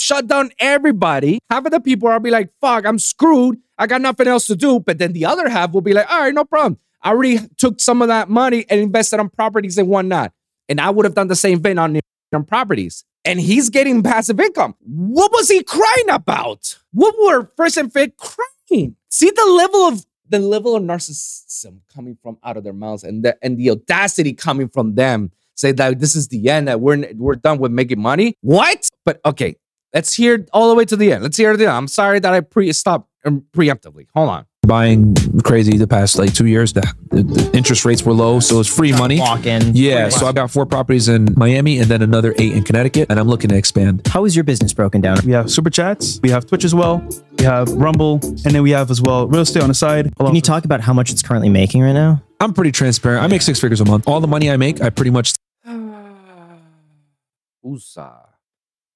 [0.00, 3.58] shut down everybody, half of the people will be like, fuck, I'm screwed.
[3.78, 4.80] I got nothing else to do.
[4.80, 6.78] But then the other half will be like, all right, no problem.
[7.04, 10.32] I already took some of that money and invested on properties and whatnot.
[10.68, 12.00] And I would have done the same thing on,
[12.34, 13.04] on properties.
[13.26, 14.74] And he's getting passive income.
[14.80, 16.78] What was he crying about?
[16.92, 18.96] What were Fresh and Fit crying?
[19.10, 23.22] See the level of the level of narcissism coming from out of their mouths and
[23.22, 27.12] the and the audacity coming from them say that this is the end that we're
[27.14, 28.34] we're done with making money.
[28.40, 28.88] What?
[29.04, 29.56] But okay,
[29.92, 31.22] let's hear all the way to the end.
[31.22, 31.60] Let's hear it.
[31.60, 34.06] I'm sorry that I pre stopped um, preemptively.
[34.14, 34.46] Hold on.
[34.66, 36.72] Buying crazy the past like two years.
[36.72, 39.18] The, the, the interest rates were low, so it's free money.
[39.18, 39.74] Walk in.
[39.74, 43.20] Yeah, so I got four properties in Miami and then another eight in Connecticut, and
[43.20, 44.06] I'm looking to expand.
[44.06, 45.18] How is your business broken down?
[45.24, 47.06] We have super chats, we have Twitch as well,
[47.38, 50.14] we have Rumble, and then we have as well real estate on the side.
[50.16, 52.22] Can you talk about how much it's currently making right now?
[52.40, 53.22] I'm pretty transparent.
[53.22, 54.08] I make six figures a month.
[54.08, 55.34] All the money I make, I pretty much
[57.62, 58.10] USA.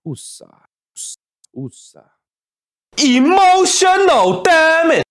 [0.05, 0.47] USA.
[1.55, 2.03] USA.
[2.99, 5.05] Emotional, damn it.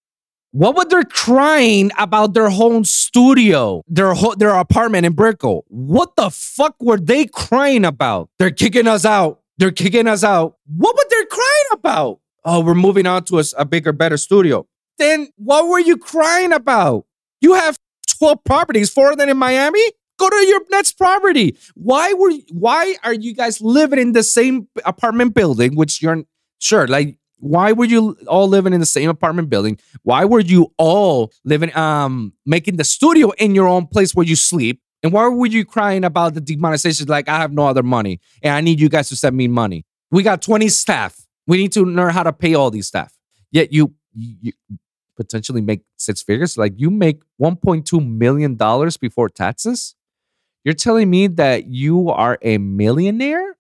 [0.58, 5.66] What were they crying about their home studio, their ho- their apartment in Brickell?
[5.68, 8.32] What the fuck were they crying about?
[8.40, 9.42] They're kicking us out.
[9.60, 10.56] They're kicking us out.
[10.66, 12.22] What were they crying about?
[12.44, 14.66] Oh, we're moving on to a bigger, better studio.
[14.98, 17.06] Then what were you crying about?
[17.40, 17.78] You have
[18.18, 19.84] 12 properties, four of them in Miami.
[20.18, 21.56] Go to your next property.
[21.76, 26.24] Why were why are you guys living in the same apartment building, which you're
[26.58, 29.80] sure like why were you all living in the same apartment building?
[30.04, 34.36] Why were you all living um making the studio in your own place where you
[34.36, 34.82] sleep?
[35.04, 37.08] And why were you crying about the demonetization?
[37.08, 39.86] Like, I have no other money and I need you guys to send me money.
[40.10, 41.28] We got 20 staff.
[41.46, 43.14] We need to learn how to pay all these staff.
[43.52, 44.54] Yet you, you
[45.16, 46.58] potentially make six figures.
[46.58, 49.96] Like you make 1.2 million dollars before taxes.
[50.64, 53.57] You're telling me that you are a millionaire?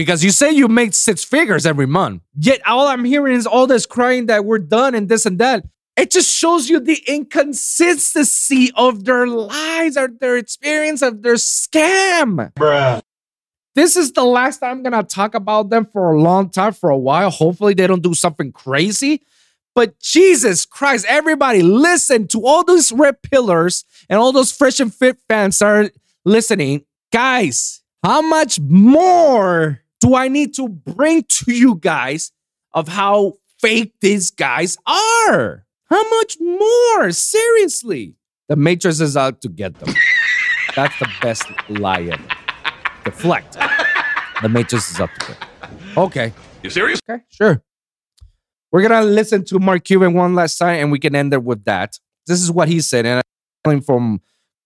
[0.00, 2.22] Because you say you make six figures every month.
[2.34, 5.66] Yet all I'm hearing is all this crying that we're done and this and that.
[5.94, 12.50] It just shows you the inconsistency of their lives, of their experience of their scam.
[12.54, 13.02] Bruh.
[13.74, 16.88] This is the last time I'm gonna talk about them for a long time, for
[16.88, 17.28] a while.
[17.28, 19.20] Hopefully, they don't do something crazy.
[19.74, 24.94] But Jesus Christ, everybody, listen to all those red pillars and all those fresh and
[24.94, 25.90] fit fans are
[26.24, 26.86] listening.
[27.12, 32.32] Guys, how much more do I need to bring to you guys
[32.72, 35.66] of how fake these guys are?
[35.88, 37.10] How much more?
[37.12, 38.14] Seriously.
[38.48, 39.94] The Matrix is out to get them.
[40.76, 42.28] That's the best lie ever.
[43.04, 43.56] Deflect.
[44.42, 45.48] The Matrix is up to get.
[45.96, 46.32] Okay.
[46.62, 47.00] You serious?
[47.08, 47.62] Okay, sure.
[48.72, 51.64] We're gonna listen to Mark Cuban one last time, and we can end it with
[51.64, 51.98] that.
[52.26, 53.22] This is what he said, and
[53.64, 54.20] coming from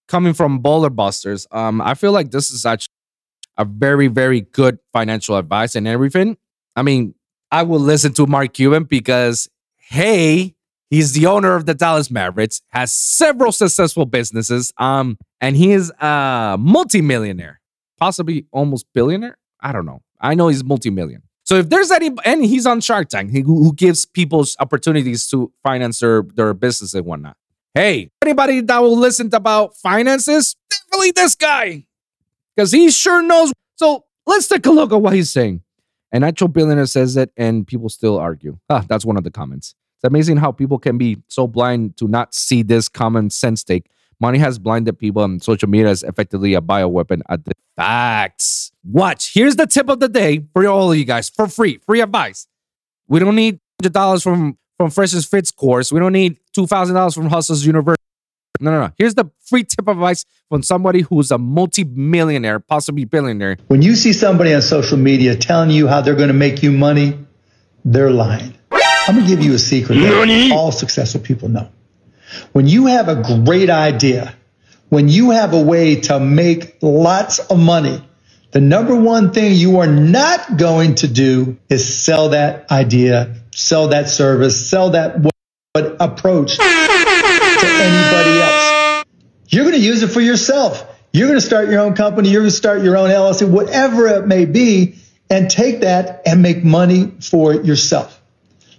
[0.09, 2.94] coming from Bowler Busters, um, I feel like this is actually
[3.57, 6.37] a very, very good financial advice and everything.
[6.77, 7.15] I mean,
[7.51, 9.49] I will listen to Mark Cuban because
[9.89, 10.55] hey,
[10.91, 15.93] he's the owner of the Dallas Mavericks, has several successful businesses, um, and he is
[16.01, 17.61] a multimillionaire,
[17.99, 19.39] possibly almost billionaire.
[19.61, 20.03] I don't know.
[20.21, 21.23] I know he's multi-million.
[21.45, 25.53] So if there's any, and he's on Shark Tank, he, who gives people opportunities to
[25.63, 27.37] finance their, their business and whatnot.
[27.75, 31.85] Hey, anybody that will listen about finances, definitely this guy,
[32.55, 33.53] because he sure knows.
[33.77, 35.63] So let's take a look at what he's saying.
[36.13, 38.59] An actual billionaire says it, and people still argue.
[38.71, 39.75] Ah, that's one of the comments.
[39.99, 43.91] It's amazing how people can be so blind to not see this common sense take.
[44.21, 48.71] Money has blinded people, and social media is effectively a bioweapon at the facts.
[48.85, 49.35] Watch.
[49.35, 52.47] Here's the tip of the day for all of you guys for free, free advice.
[53.09, 55.91] We don't need hundred dollars from from Freshest Fits course.
[55.91, 58.01] We don't need two thousand dollars from Hustlers University.
[58.61, 58.93] No, no, no.
[58.97, 63.57] Here's the free tip of advice from somebody who's a multi-millionaire, possibly billionaire.
[63.67, 66.71] When you see somebody on social media telling you how they're going to make you
[66.71, 67.19] money,
[67.85, 68.55] they're lying.
[68.71, 71.69] I'm going to give you a secret that all successful people know.
[72.53, 74.35] When you have a great idea,
[74.89, 78.03] when you have a way to make lots of money,
[78.53, 83.89] the number one thing you are not going to do is sell that idea, sell
[83.89, 85.35] that service, sell that what,
[85.73, 86.57] what approach
[87.65, 89.05] to anybody else.
[89.49, 90.87] You're going to use it for yourself.
[91.13, 92.29] You're going to start your own company.
[92.29, 94.97] You're going to start your own LLC, whatever it may be,
[95.31, 98.21] and take that and make money for yourself.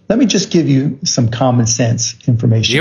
[0.10, 2.76] Let me just give you some common sense information.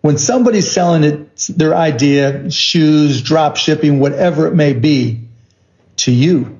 [0.00, 5.20] When somebody's selling it, their idea, shoes, drop shipping, whatever it may be,
[5.96, 6.58] to you,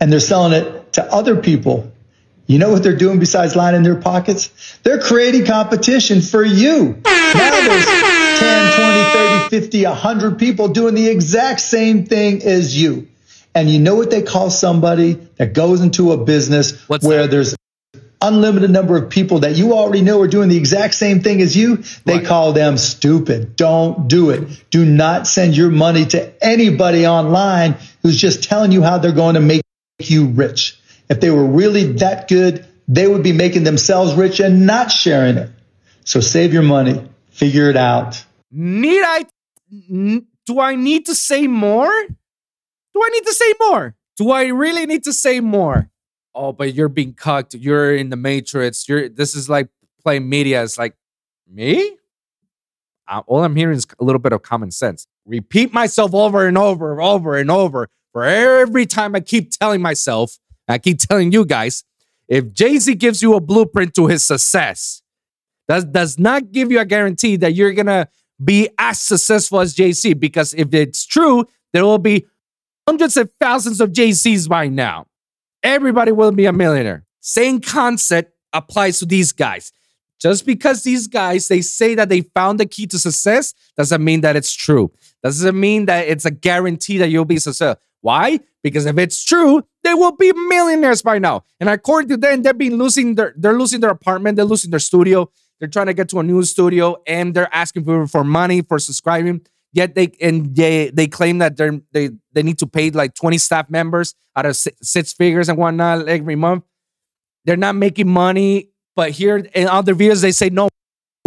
[0.00, 1.89] and they're selling it to other people,
[2.50, 4.78] you know what they're doing besides lining their pockets?
[4.82, 7.00] They're creating competition for you.
[7.04, 7.86] Now there's
[8.40, 13.06] 10, 20, 30, 50, 100 people doing the exact same thing as you.
[13.54, 17.54] And you know what they call somebody that goes into a business where there's
[18.20, 21.56] unlimited number of people that you already know are doing the exact same thing as
[21.56, 23.54] you, they call them stupid.
[23.54, 24.64] Don't do it.
[24.70, 29.34] Do not send your money to anybody online who's just telling you how they're going
[29.34, 29.62] to make
[30.00, 30.79] you rich.
[31.10, 35.36] If they were really that good, they would be making themselves rich and not sharing
[35.36, 35.50] it.
[36.04, 38.22] So save your money, Figure it out.
[38.50, 39.24] Need I?
[40.46, 41.88] Do I need to say more?
[41.88, 43.94] Do I need to say more?
[44.16, 45.88] Do I really need to say more?
[46.34, 47.54] Oh, but you're being cucked.
[47.54, 48.88] You're in the matrix.
[48.88, 49.08] You're.
[49.08, 49.68] This is like
[50.02, 50.62] playing media.
[50.62, 50.96] It's like
[51.48, 51.96] me.
[53.08, 55.06] All I'm hearing is a little bit of common sense.
[55.24, 57.88] Repeat myself over and over, and over and over.
[58.12, 60.38] For every time I keep telling myself,
[60.70, 61.84] I keep telling you guys,
[62.28, 65.02] if Jay Z gives you a blueprint to his success,
[65.68, 68.08] that does not give you a guarantee that you're gonna
[68.42, 70.14] be as successful as Jay Z.
[70.14, 72.26] Because if it's true, there will be
[72.86, 75.06] hundreds of thousands of Jay Z's by now.
[75.62, 77.04] Everybody will be a millionaire.
[77.20, 79.72] Same concept applies to these guys.
[80.20, 84.20] Just because these guys they say that they found the key to success doesn't mean
[84.20, 84.92] that it's true.
[85.22, 87.80] Doesn't mean that it's a guarantee that you'll be successful.
[88.00, 88.40] Why?
[88.62, 91.44] Because if it's true, they will be millionaires by now.
[91.58, 94.80] And according to them, they've been losing their they're losing their apartment, they're losing their
[94.80, 98.62] studio, they're trying to get to a new studio, and they're asking for, for money
[98.62, 99.42] for subscribing.
[99.72, 103.38] Yet they and they they claim that they're they they need to pay like 20
[103.38, 106.64] staff members out of six, figures and whatnot every month.
[107.44, 110.68] They're not making money, but here in other videos they say no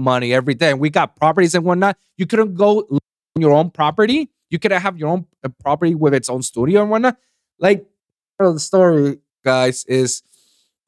[0.02, 0.74] money every day.
[0.74, 1.98] We got properties and whatnot.
[2.18, 3.00] You couldn't go on
[3.42, 4.30] your own property.
[4.50, 7.18] You could have your own uh, property with its own studio and whatnot.
[7.60, 7.86] Like
[8.46, 10.24] of the story, guys, is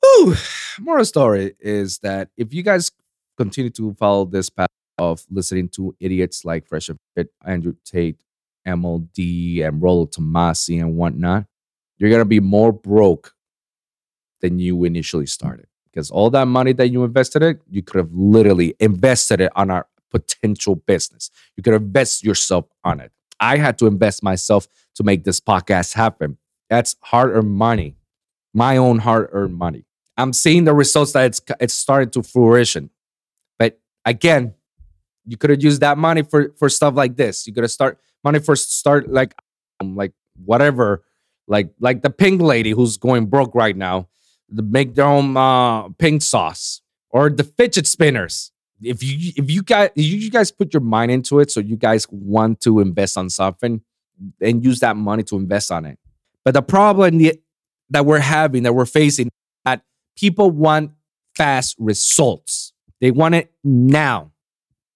[0.02, 0.36] whew,
[0.80, 2.92] moral story is that if you guys
[3.38, 8.22] continue to follow this path of listening to idiots like Fresh Fit, Andrew Tate,
[8.68, 11.46] MLD, and Rollo Tomasi and whatnot,
[11.98, 13.34] you're gonna be more broke
[14.42, 15.68] than you initially started.
[15.92, 19.72] Because all that money that you invested it, you could have literally invested it on
[19.72, 21.32] our potential business.
[21.56, 23.12] You could invest yourself on it.
[23.40, 26.38] I had to invest myself to make this podcast happen.
[26.70, 27.96] That's hard-earned money,
[28.54, 29.86] my own hard-earned money.
[30.18, 32.90] I'm seeing the results that it's it's starting to fruition.
[33.60, 34.54] But again,
[35.26, 37.46] you could have used that money for for stuff like this.
[37.46, 39.36] You could have start money for start like
[39.82, 41.04] um, like whatever,
[41.48, 44.08] like like the pink lady who's going broke right now,
[44.56, 48.52] to make their own uh, pink sauce or the fidget spinners.
[48.82, 52.08] If you if you guys you guys put your mind into it, so you guys
[52.10, 53.82] want to invest on something
[54.42, 56.00] and use that money to invest on it.
[56.46, 57.20] But the problem
[57.90, 59.30] that we're having that we're facing
[59.66, 59.82] that
[60.18, 60.92] people want
[61.36, 62.72] fast results.
[63.02, 64.32] They want it now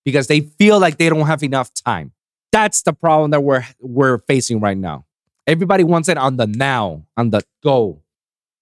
[0.06, 2.14] because they feel like they don't have enough time.
[2.52, 5.06] That's the problem that we're we're facing right now.
[5.46, 8.04] Everybody wants it on the now, on the go.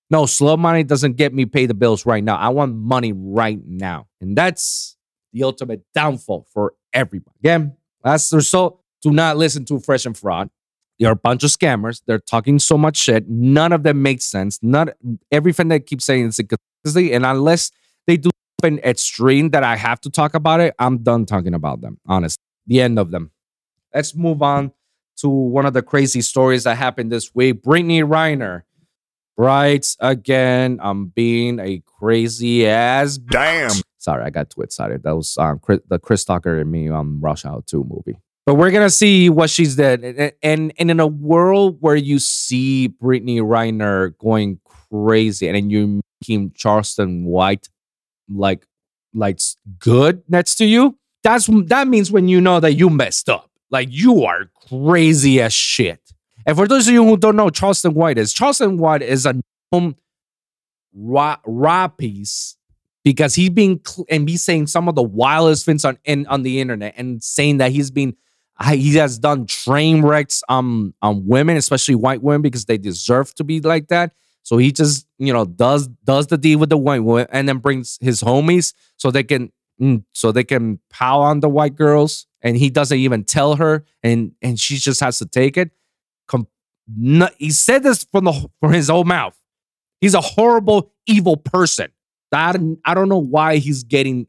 [0.10, 2.38] No, slow money doesn't get me pay the bills right now.
[2.38, 4.08] I want money right now.
[4.22, 4.96] And that's
[5.34, 7.36] the ultimate downfall for everybody.
[7.42, 8.82] Again, that's the result.
[9.02, 10.50] Do not listen to Fresh and Fraud.
[11.00, 12.02] They're a bunch of scammers.
[12.06, 13.30] They're talking so much shit.
[13.30, 14.60] None of them makes sense.
[14.62, 14.90] Not
[15.32, 17.14] everything they keep saying is a consistency.
[17.14, 17.72] And unless
[18.08, 18.32] they do
[18.62, 22.00] something extreme that I have to talk about it, I'm done talking about them.
[22.08, 22.40] Honest.
[22.66, 23.32] The end of them.
[23.94, 24.72] Let's move on
[25.18, 27.64] to one of the crazy stories that happened this week.
[27.64, 28.66] Brittany Renner
[29.38, 33.18] writes again, I'm being a crazy ass.
[33.18, 33.72] Damn.
[33.98, 35.04] Sorry, I got too excited.
[35.04, 38.20] That was um, Chris, the Chris Tucker and me on Rush Hour 2 movie.
[38.48, 40.06] But we're gonna see what she's did,
[40.42, 46.54] and, and in a world where you see Brittany Renner going crazy, and you making
[46.56, 47.68] Charleston White
[48.30, 48.66] like
[49.14, 49.42] like
[49.80, 53.90] good next to you, that's that means when you know that you messed up, like
[53.92, 56.00] you are crazy as shit.
[56.46, 59.36] And for those of you who don't know, Charleston White is Charleston White is a
[59.74, 59.96] known
[60.96, 62.56] raw, raw piece
[63.04, 66.44] because he's been cl- and he's saying some of the wildest things on in, on
[66.44, 68.16] the internet and saying that he's been
[68.66, 73.44] he has done train wrecks um on women, especially white women, because they deserve to
[73.44, 74.14] be like that.
[74.44, 77.58] So he just you know does does the deal with the white women and then
[77.58, 82.28] brings his homies so they can mm, so they can pow on the white girls
[82.42, 85.72] and he doesn't even tell her and and she just has to take it.
[86.28, 86.48] Com-
[86.96, 89.38] no, he said this from the from his own mouth.
[90.00, 91.90] He's a horrible, evil person.
[92.32, 94.28] I I don't know why he's getting,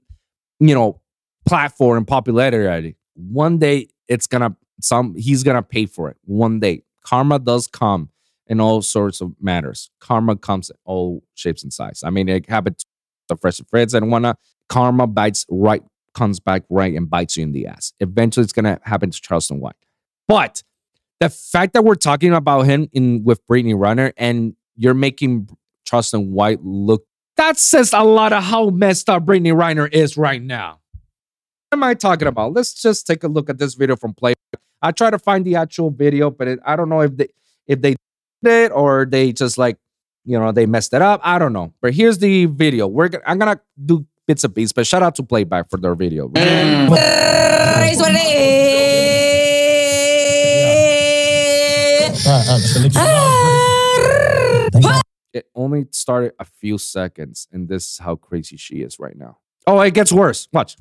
[0.60, 1.00] you know,
[1.46, 2.96] platform and popularity.
[3.14, 6.16] One day it's gonna some he's gonna pay for it.
[6.24, 6.82] One day.
[7.04, 8.10] Karma does come
[8.46, 9.90] in all sorts of matters.
[9.98, 12.02] Karma comes in all shapes and sizes.
[12.02, 12.86] I mean, it happened to
[13.28, 14.38] the Fresh Friends and whatnot.
[14.68, 15.82] Karma bites right,
[16.14, 17.94] comes back right and bites you in the ass.
[18.00, 19.76] Eventually it's gonna happen to Charleston White.
[20.26, 20.62] But
[21.20, 25.48] the fact that we're talking about him in with Brittany Renner and you're making
[25.84, 27.06] Charleston White look
[27.38, 30.77] that says a lot of how messed up Brittany Renner is right now.
[31.70, 32.54] What am I talking about?
[32.54, 34.32] Let's just take a look at this video from Play.
[34.80, 37.28] I try to find the actual video, but it, I don't know if they
[37.66, 37.90] if they
[38.42, 39.76] did it or they just like
[40.24, 41.20] you know they messed it up.
[41.22, 41.74] I don't know.
[41.82, 42.86] But here's the video.
[42.86, 44.72] We're gonna, I'm gonna do bits and pieces.
[44.72, 46.28] But shout out to Playback for their video.
[46.28, 46.88] Mm.
[46.90, 48.16] It is what it
[52.08, 52.26] is.
[52.26, 52.58] Ah,
[55.34, 59.36] it only started a few seconds, and this is how crazy she is right now.
[59.66, 60.48] Oh, it gets worse.
[60.50, 60.78] Watch.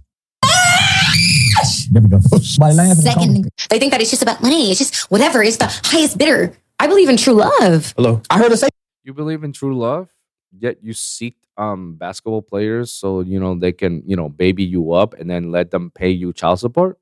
[3.04, 4.72] Second, they think that it's just about money.
[4.72, 5.42] It's just whatever.
[5.44, 6.54] It's the highest bidder.
[6.80, 7.94] I believe in true love.
[7.96, 8.22] Hello.
[8.30, 8.70] I heard a say.
[9.04, 10.10] You believe in true love,
[10.58, 14.92] yet you seek um basketball players so you know they can you know baby you
[14.94, 16.98] up and then let them pay you child support.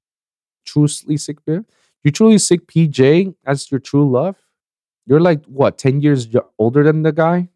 [0.66, 4.36] Truly seek you truly seek PJ as your true love.
[5.08, 7.50] You're like what ten years y- older than the guy,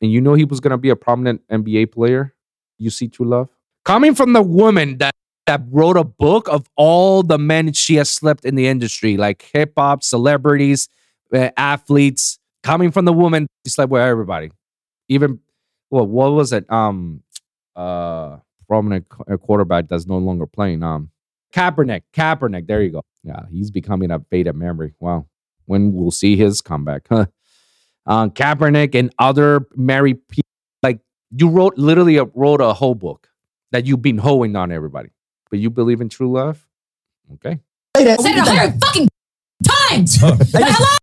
[0.00, 2.34] and you know he was gonna be a prominent NBA player.
[2.78, 3.48] You see true love
[3.84, 5.14] coming from the woman that
[5.46, 9.48] that wrote a book of all the men she has slept in the industry, like
[9.52, 10.88] hip hop celebrities,
[11.32, 12.38] uh, athletes.
[12.62, 14.50] Coming from the woman, she slept with everybody.
[15.08, 15.38] Even
[15.90, 16.70] well, what was it?
[16.70, 17.22] Um,
[17.76, 20.82] uh, prominent uh, quarterback that's no longer playing.
[20.82, 21.10] Um,
[21.52, 22.02] Kaepernick.
[22.12, 22.66] Kaepernick.
[22.66, 23.02] There you go.
[23.22, 24.94] Yeah, he's becoming a beta memory.
[25.00, 25.26] Wow.
[25.66, 27.06] When we'll see his comeback?
[27.08, 27.26] Huh.
[28.06, 30.48] Um, Kaepernick and other married people.
[30.82, 31.00] Like
[31.36, 33.28] you wrote literally a, wrote a whole book
[33.72, 35.10] that you've been hoeing on everybody.
[35.50, 36.66] But you believe in true love?
[37.34, 37.60] Okay.
[37.96, 39.08] Said it a hundred fucking
[39.64, 40.18] times.
[40.18, 40.96] But hello?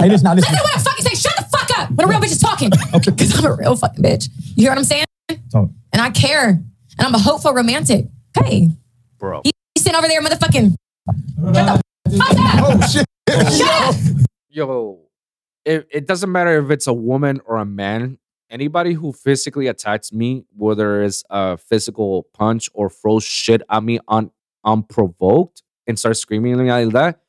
[0.00, 1.14] Hey, listen, now Listen to what I fucking say.
[1.14, 2.70] Shut the fuck up when a real bitch is talking.
[2.94, 3.10] Okay.
[3.10, 4.28] Because I'm a real fucking bitch.
[4.56, 5.04] You hear what I'm saying?
[5.52, 5.70] Talk.
[5.92, 6.48] And I care.
[6.50, 8.06] And I'm a hopeful romantic.
[8.36, 8.70] Hey,
[9.18, 9.42] Bro.
[9.44, 10.74] he's sitting over there, motherfucking.
[11.54, 12.64] Shut the fuck up.
[12.64, 13.04] Oh shit.
[13.56, 13.96] Shut up.
[14.48, 15.00] Yo,
[15.64, 18.18] it, it doesn't matter if it's a woman or a man.
[18.50, 23.98] Anybody who physically attacks me, whether it's a physical punch or throws shit at me
[24.08, 24.30] un,
[24.64, 27.20] unprovoked and starts screaming like that,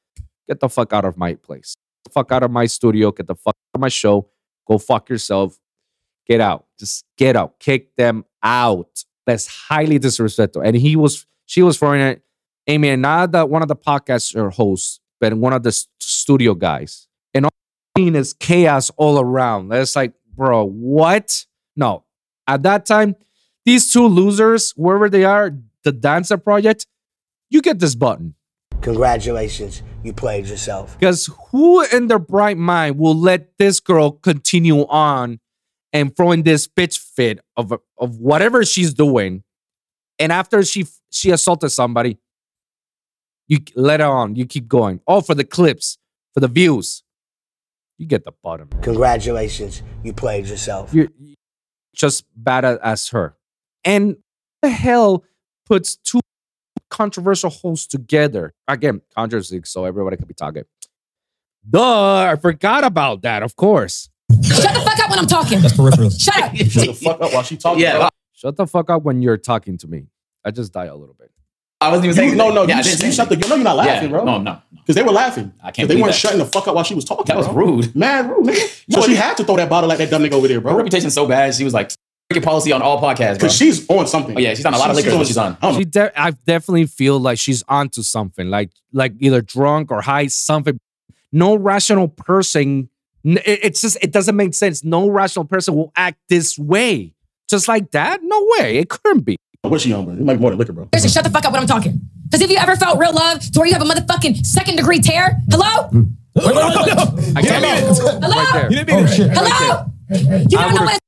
[0.48, 1.76] get the fuck out of my place.
[2.06, 3.12] Get the fuck out of my studio.
[3.12, 4.30] Get the fuck out of my show.
[4.66, 5.60] Go fuck yourself.
[6.26, 6.68] Get out.
[6.80, 7.60] Just get out.
[7.60, 9.04] Kick them out.
[9.26, 10.62] That's highly disrespectful.
[10.62, 12.22] And he was, she was throwing it.
[12.68, 16.54] Amy, and not that one of the podcast or hosts, but one of the studio
[16.54, 17.08] guys.
[17.34, 17.52] And all
[17.98, 19.74] is chaos all around.
[19.74, 21.46] It's like, bro, what?
[21.76, 22.06] No.
[22.48, 23.16] At that time,
[23.66, 25.52] these two losers, wherever they are,
[25.84, 26.88] the Danza Project,
[27.50, 28.36] you get this button.
[28.82, 30.98] Congratulations, you played yourself.
[30.98, 35.40] Because who in their bright mind will let this girl continue on
[35.92, 39.44] and throwing this bitch fit of of whatever she's doing,
[40.18, 42.18] and after she she assaulted somebody,
[43.48, 45.02] you let her on, you keep going.
[45.06, 45.98] Oh, for the clips,
[46.34, 47.04] for the views,
[48.00, 48.70] you get the bottom.
[48.82, 50.92] Congratulations, you played yourself.
[50.94, 51.36] You're you're
[51.94, 53.36] just bad as her.
[53.86, 54.18] And
[54.64, 55.24] the hell
[55.68, 56.22] puts two
[56.90, 58.54] controversial hosts together?
[58.68, 60.64] Again, controversy, so everybody could be talking.
[61.70, 64.10] Duh, I forgot about that, of course.
[64.44, 65.62] Shut the fuck up when I'm talking.
[65.62, 66.10] That's peripheral.
[66.10, 66.56] Shut up.
[66.56, 67.82] Shut the fuck up while she talking.
[67.82, 68.10] Yeah.
[68.34, 70.08] Shut the fuck up when you're talking to me.
[70.46, 71.32] I just die a little bit.
[71.82, 73.36] I wasn't even saying You, no, no, Yeah, you, didn't say you shut the.
[73.36, 73.44] anything.
[73.44, 74.26] You know you're not laughing, Yeah, bro.
[74.26, 74.62] No, no.
[74.74, 75.54] Because they were laughing.
[75.64, 76.14] I can't They weren't that.
[76.16, 77.26] shutting the fuck up while she was talking.
[77.28, 77.66] That was bro.
[77.68, 77.96] rude.
[77.96, 78.92] Man, rude, nigga.
[78.94, 80.72] So No, she had to throw that bottle like that dumb nigga over there, bro.
[80.72, 80.84] Her bro.
[80.84, 81.54] reputation's so bad.
[81.56, 81.92] She was like
[82.32, 83.36] freaking policy on all podcasts.
[83.36, 84.36] Because she's on something.
[84.36, 85.10] Oh, yeah, she's on a lot of liquor.
[85.10, 85.58] is what she's on.
[85.62, 85.78] I.
[85.78, 90.28] She de- I definitely feel like she's onto something, like like either drunk or high,
[90.28, 90.78] something.
[91.32, 92.90] No rational person.
[93.24, 94.84] it- It's just it doesn't make sense.
[94.84, 97.14] No rational person will act this way,
[97.50, 98.20] just like that.
[98.24, 99.38] No way, it couldn't be.
[99.64, 100.14] What's she on, bro?
[100.14, 100.88] It might be more than liquor, bro.
[100.94, 102.00] Seriously, shut the fuck up when I'm talking.
[102.24, 105.00] Because if you ever felt real love to where you have a motherfucking second degree
[105.00, 105.90] tear, hello?
[105.90, 106.04] Hmm.
[106.38, 107.66] I can't
[107.98, 108.36] Hello?
[108.36, 108.72] right there.
[108.72, 109.38] You didn't mean it.
[109.38, 110.40] Oh, hello?
[110.50, 111.00] You don't know what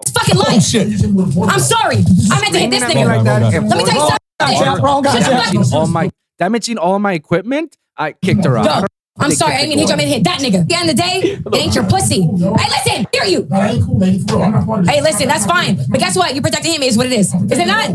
[0.00, 1.52] it's fucking oh, like.
[1.52, 1.96] I'm sorry.
[2.30, 3.24] I meant to hit this Screaming at me nigga.
[3.24, 4.82] like that Let me tell you something.
[4.82, 5.20] Wrong guy.
[5.20, 7.76] Shut the fuck damaging all my damaging all my equipment.
[7.96, 8.88] I kicked her out.
[9.20, 9.26] Go.
[9.26, 9.94] I'm sorry, I didn't mean to hit you.
[9.94, 10.60] I meant to hit that nigga.
[10.62, 12.22] At the end of the day, it ain't your pussy.
[12.22, 13.46] Hey, listen, hear you.
[14.88, 15.76] Hey, listen, that's fine.
[15.88, 16.34] But guess what?
[16.34, 17.34] You protecting him is what it is.
[17.34, 17.90] Is it not?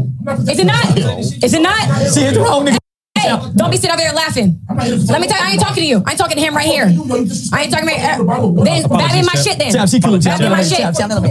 [0.47, 0.97] Is it not?
[1.43, 2.07] Is it not?
[2.13, 2.77] See, it's wrong, nigga.
[3.17, 4.59] Hey, don't be sitting over there laughing.
[4.69, 6.03] Let me tell you, I ain't talking to you.
[6.05, 6.85] I ain't talking to him right here.
[6.85, 9.71] I ain't talking about uh, Then bat me in my shit then.
[9.71, 10.19] Champ, see, cool.
[10.19, 10.79] Bat me in my shit.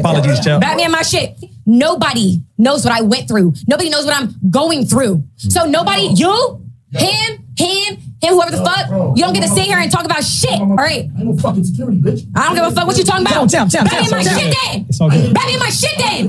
[0.01, 0.61] Apologies, champ.
[0.61, 1.37] Bat me in my shit.
[1.67, 3.53] Nobody knows what I went through.
[3.69, 5.23] Nobody knows what I'm going through.
[5.37, 9.79] So nobody, you, him, him, him, whoever the fuck, you don't get to sit here
[9.79, 10.59] and talk about shit.
[10.61, 11.09] All right.
[11.19, 12.27] I don't fucking security, bitch.
[12.35, 13.49] I don't give a fuck what you talking about.
[13.51, 14.55] Champ, champ, Bat me in my shit champ.
[14.73, 14.87] then.
[14.89, 15.35] It's all good.
[15.35, 16.29] Bat me in my shit then.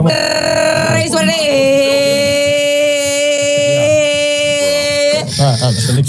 [1.06, 1.32] It's what it
[5.26, 5.40] is.
[5.40, 5.76] All right, all right.
[5.76, 6.08] So, nigga,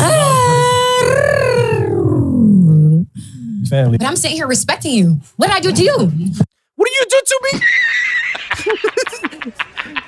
[3.69, 3.99] Family.
[3.99, 5.21] But I'm sitting here respecting you.
[5.37, 5.97] What did I do to you?
[6.77, 7.51] What do you do to me?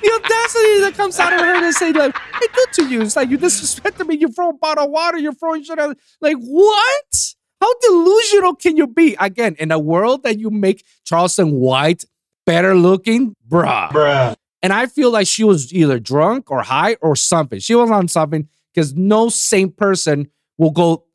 [0.01, 3.15] the audacity that comes out of her to say like, "I did to you." It's
[3.15, 4.17] like you disrespected me.
[4.17, 5.17] You throw a bottle of water.
[5.17, 5.79] You're throwing shit.
[5.79, 7.35] At, like what?
[7.61, 9.17] How delusional can you be?
[9.19, 12.05] Again, in a world that you make Charleston White
[12.45, 13.89] better looking, bruh.
[13.89, 14.35] Bruh.
[14.61, 17.59] And I feel like she was either drunk or high or something.
[17.59, 21.05] She was on something because no sane person will go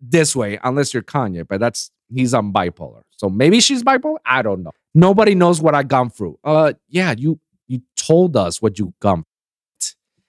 [0.00, 3.02] this way unless you're Kanye, but that's he's on bipolar.
[3.10, 4.18] So maybe she's bipolar.
[4.24, 4.72] I don't know.
[4.94, 6.38] Nobody knows what I gone through.
[6.44, 9.24] Uh yeah, you you told us what you gone.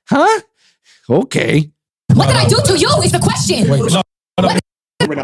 [0.10, 0.42] Huh?
[1.10, 1.72] Okay.
[2.14, 2.90] What did I do to you?
[3.04, 3.70] Is the question.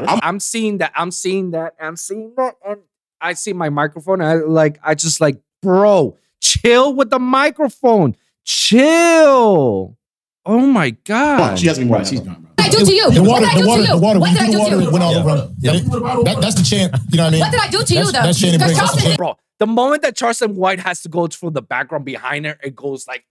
[0.08, 0.92] I'm, I'm seeing that.
[0.96, 1.74] I'm seeing that.
[1.80, 2.56] I'm seeing that.
[2.66, 2.82] And
[3.22, 4.22] I see my microphone.
[4.22, 8.16] I like, I just like, bro, chill with the microphone.
[8.46, 9.98] Chill.
[10.46, 11.58] Oh my God.
[11.58, 12.06] She hasn't been right.
[12.08, 12.52] She's gone, bro.
[12.58, 13.12] What did I do to you?
[13.12, 14.20] The water, the water, the water.
[14.20, 14.92] What did I do the to water, you?
[14.92, 15.36] went all over.
[15.60, 16.94] That, that- that's the chant.
[17.10, 17.40] You know what I mean?
[17.42, 18.22] What did I do to you, That's- though?
[18.28, 18.80] That's Shannon Because Briggs.
[18.80, 22.46] That's Charleston- Bro, the moment that Charleston White has to go through the background behind
[22.46, 23.26] her, it goes like,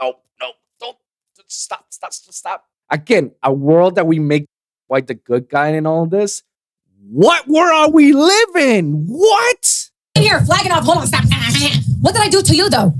[0.00, 0.18] no, no, don't
[1.50, 2.64] stop, stop, stop, stop.
[2.90, 4.46] Again, a world that we make
[4.86, 6.42] White the good guy in all this.
[7.12, 9.04] What world are we living?
[9.06, 9.90] What?
[10.16, 10.84] In here, flagging off.
[10.84, 11.22] Hold on, stop.
[12.00, 12.94] What did I do to you, though?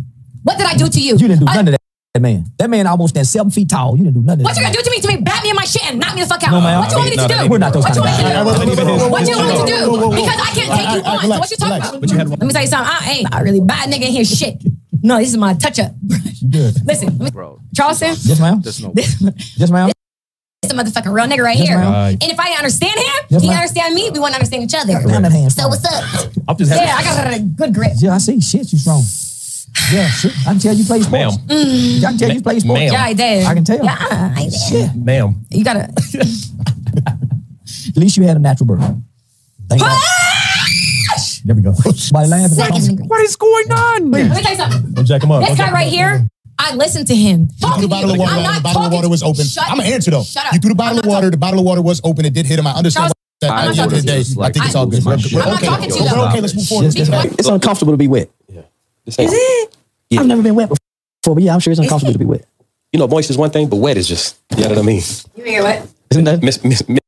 [0.44, 1.14] What did I do to you?
[1.14, 1.80] You didn't do Uh, none of that,
[2.14, 2.44] that man.
[2.58, 3.96] That man almost stand seven feet tall.
[3.96, 5.00] You didn't do none of What you gonna do to me?
[5.00, 6.52] To me, bat me in my shit and knock me the fuck out.
[6.52, 6.78] No, ma'am.
[6.78, 7.48] What you want me to do?
[7.50, 9.02] we're not those what you kind want of me to guys.
[9.02, 9.10] do?
[9.10, 10.10] What you want me to do?
[10.14, 11.20] Because I can't take you on.
[11.22, 12.00] So what you talking about?
[12.00, 12.88] But you had Let me tell you something.
[12.88, 14.24] I ain't not really bad nigga in here.
[14.24, 14.62] Shit.
[15.02, 15.92] No, this is my touch up.
[16.48, 16.86] Good.
[16.86, 17.60] Listen, Bro.
[17.80, 18.14] Charleston.
[18.22, 18.60] Yes, ma'am.
[18.60, 19.16] There's no This,
[19.56, 19.90] Yes, ma'am.
[20.62, 21.78] this is a motherfucking real nigga right Yes, here.
[21.78, 22.12] ma'am.
[22.20, 23.56] And if I understand him, Yes, he ma'am.
[23.56, 24.10] understand me.
[24.10, 24.98] We want to understand each other.
[25.00, 25.52] Hand.
[25.52, 26.04] So what's up?
[26.48, 27.92] I'm just Yeah, I got a good grip.
[27.96, 28.40] Yeah, I see.
[28.40, 29.02] Shit, you strong.
[29.92, 30.32] Yeah, shit.
[30.46, 31.36] I can tell you play sports.
[31.38, 32.04] Mm.
[32.04, 32.82] I can tell you play sports.
[32.82, 33.46] Yeah, I did.
[33.46, 33.82] I can tell.
[33.84, 33.96] Yeah,
[34.36, 34.52] I did.
[34.54, 34.94] Shit.
[34.96, 35.46] Ma'am.
[35.50, 35.88] You gotta.
[37.88, 38.80] At least you had a natural birth.
[39.68, 40.02] Thank God.
[41.44, 41.72] There we go.
[41.72, 43.06] Somebody laughing.
[43.08, 44.10] What is going on?
[44.10, 44.92] Let me tell you something.
[44.92, 45.40] Don't jack him up.
[45.40, 46.26] This Don't guy jack right here,
[46.60, 47.40] I listened to him.
[47.40, 48.32] You threw the Talking to bottle of water.
[48.34, 49.44] I'm The bottle of water was open.
[49.46, 50.22] Shut I'm gonna answer though.
[50.22, 50.52] Shut up.
[50.52, 51.30] You threw the bottle I'm of not water.
[51.30, 52.24] The bottle of water was open.
[52.26, 52.66] It did hit him.
[52.66, 53.12] I understand.
[53.40, 55.02] That I at the end of the was day, just I think it's all good.
[55.02, 56.40] We're, we're I'm not talking to you, We're okay.
[56.42, 56.92] Let's move forward.
[56.94, 58.28] It's, uncomfortable to be wet.
[59.06, 59.76] This ain't- Is it?
[60.10, 60.20] Yeah.
[60.20, 62.44] I've never been wet before, but yeah, I'm sure it's uncomfortable to be wet.
[62.92, 65.00] You know, moist is one thing, but wet is just, you know what I mean?
[65.36, 65.86] You hear what?
[66.10, 66.42] Isn't that?
[66.42, 66.98] Miss, miss, miss,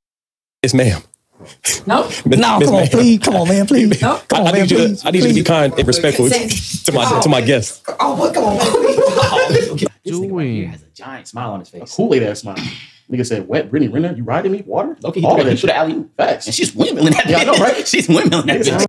[0.62, 1.02] miss ma'am.
[1.86, 2.04] No.
[2.24, 2.88] Miss- No, miss come on, ma'am.
[2.90, 3.18] please.
[3.20, 4.02] Come on, man, please.
[4.02, 4.20] No.
[4.28, 5.02] Come I, on, I man, need you please.
[5.02, 7.82] to, I need you to be kind and respectful to my to my oh, guests.
[8.00, 8.34] Oh, what?
[8.34, 8.66] Come on, man.
[10.04, 10.68] This nigga right here Doing.
[10.70, 11.94] has a giant smile on his face.
[11.94, 12.56] Kool Aid ass smile.
[13.10, 14.62] Nigga said, "Wet, Brittany Renner, you riding me?
[14.66, 14.96] Water?
[15.04, 15.76] Okay, he All of that that shit shit.
[15.76, 16.16] alley oop.
[16.16, 16.46] Facts.
[16.46, 17.86] And she's windmilling that Yeah, I know, right?
[17.86, 18.84] she's windmilling that Niggas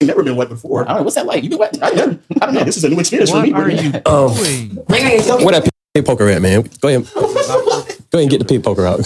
[0.00, 0.06] bitch.
[0.06, 0.84] never been wet before.
[0.84, 1.42] I don't know what's that like.
[1.42, 1.76] You been wet?
[1.82, 2.64] I, never, I don't know.
[2.64, 3.52] This is a new experience for What me.
[3.54, 3.88] are Brittany.
[3.88, 4.36] you Oh.
[4.36, 4.70] doing?
[4.86, 6.62] Where that pig poker at, man?
[6.80, 7.08] Go ahead.
[7.14, 9.00] Go ahead and get the pig poker out.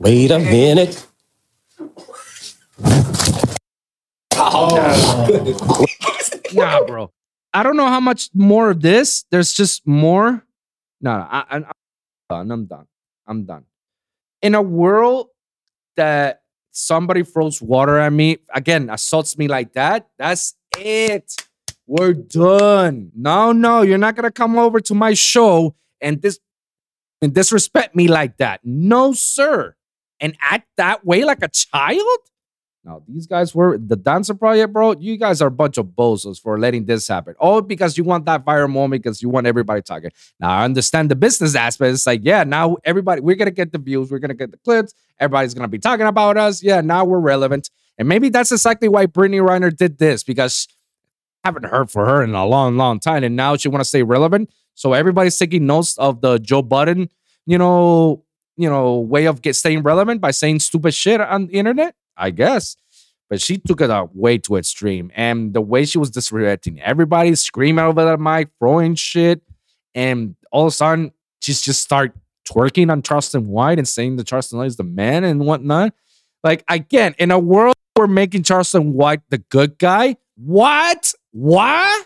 [0.00, 1.05] Wait a minute.
[4.38, 5.26] Oh.
[6.52, 7.10] Nah, bro.
[7.52, 9.24] I don't know how much more of this.
[9.30, 10.44] There's just more.
[11.00, 11.64] No, no I, I'm
[12.28, 12.50] done.
[12.50, 12.86] I'm done.
[13.26, 13.64] I'm done.
[14.42, 15.28] In a world
[15.96, 21.34] that somebody throws water at me, again, assaults me like that, that's it.
[21.86, 23.12] We're done.
[23.14, 26.38] No, no, you're not gonna come over to my show and this
[27.22, 28.60] and disrespect me like that.
[28.62, 29.74] No, sir.
[30.20, 32.18] And act that way like a child?
[32.86, 34.94] No, these guys were the Danza project, bro.
[34.96, 37.34] You guys are a bunch of bozos for letting this happen.
[37.40, 40.12] All because you want that viral moment because you want everybody talking.
[40.38, 41.92] Now I understand the business aspect.
[41.92, 44.94] It's like, yeah, now everybody, we're gonna get the views, we're gonna get the clips,
[45.18, 46.62] everybody's gonna be talking about us.
[46.62, 47.70] Yeah, now we're relevant.
[47.98, 50.68] And maybe that's exactly why Brittany Renner did this, because
[51.42, 53.24] I haven't heard for her in a long, long time.
[53.24, 54.48] And now she want to stay relevant.
[54.74, 57.10] So everybody's taking notes of the Joe Budden,
[57.46, 58.22] you know,
[58.56, 61.96] you know, way of get staying relevant by saying stupid shit on the internet.
[62.16, 62.76] I guess.
[63.28, 65.10] But she took it out way too extreme.
[65.14, 69.42] And the way she was disrespecting everybody, screaming over the mic, throwing shit.
[69.94, 72.14] And all of a sudden, she's just start
[72.48, 75.92] twerking on Charleston White and saying that Charleston White is the man and whatnot.
[76.44, 81.12] Like, again, in a world where we're making Charleston White the good guy, what?
[81.32, 82.02] Why?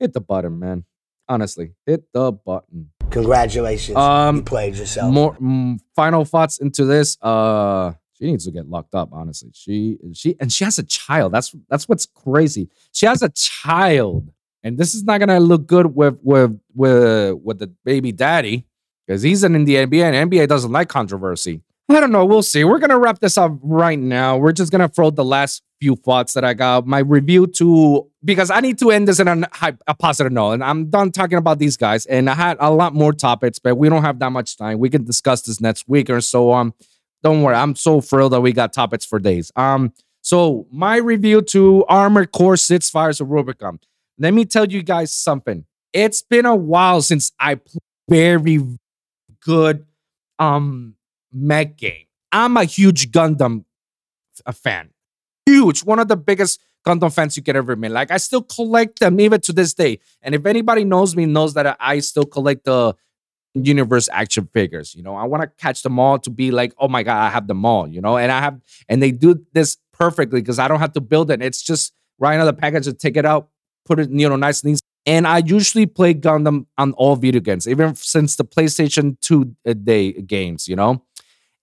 [0.00, 0.84] Hit the button, man.
[1.28, 2.90] Honestly, hit the button.
[3.10, 3.96] Congratulations.
[3.96, 5.12] Um, you played yourself.
[5.12, 7.16] More mm, final thoughts into this.
[7.22, 9.10] Uh, she needs to get locked up.
[9.12, 11.32] Honestly, she she and she has a child.
[11.32, 12.68] That's that's what's crazy.
[12.92, 14.30] She has a child,
[14.62, 18.66] and this is not gonna look good with with with with the baby daddy
[19.06, 21.62] because he's in the NBA, and NBA doesn't like controversy.
[21.90, 22.26] I don't know.
[22.26, 22.64] We'll see.
[22.64, 24.36] We're gonna wrap this up right now.
[24.36, 26.86] We're just gonna throw the last few thoughts that I got.
[26.86, 29.48] My review to because I need to end this in a,
[29.86, 32.04] a positive note, and I'm done talking about these guys.
[32.06, 34.78] And I had a lot more topics, but we don't have that much time.
[34.80, 36.74] We can discuss this next week or so on.
[37.22, 37.56] Don't worry.
[37.56, 39.50] I'm so thrilled that we got topics for days.
[39.56, 39.92] Um.
[40.20, 43.78] So my review to Armored Core Six Fires of Rubicon.
[44.18, 45.64] Let me tell you guys something.
[45.92, 48.60] It's been a while since I played very
[49.40, 49.86] good
[50.38, 50.94] um
[51.32, 52.06] mech game.
[52.32, 53.64] I'm a huge Gundam
[54.46, 54.90] a fan.
[55.46, 57.90] Huge, one of the biggest Gundam fans you could ever meet.
[57.90, 59.98] Like I still collect them even to this day.
[60.22, 62.94] And if anybody knows me, knows that I still collect the
[63.54, 64.94] universe action figures.
[64.94, 67.30] You know, I want to catch them all to be like, oh my god, I
[67.30, 67.88] have them all.
[67.88, 71.00] You know, and I have, and they do this perfectly because I don't have to
[71.00, 71.42] build it.
[71.42, 73.48] It's just right out of the package to take it out,
[73.84, 74.78] put it, you know, nice and.
[75.06, 79.72] And I usually play Gundam on all video games, even since the PlayStation 2 uh,
[79.72, 81.02] day games, you know.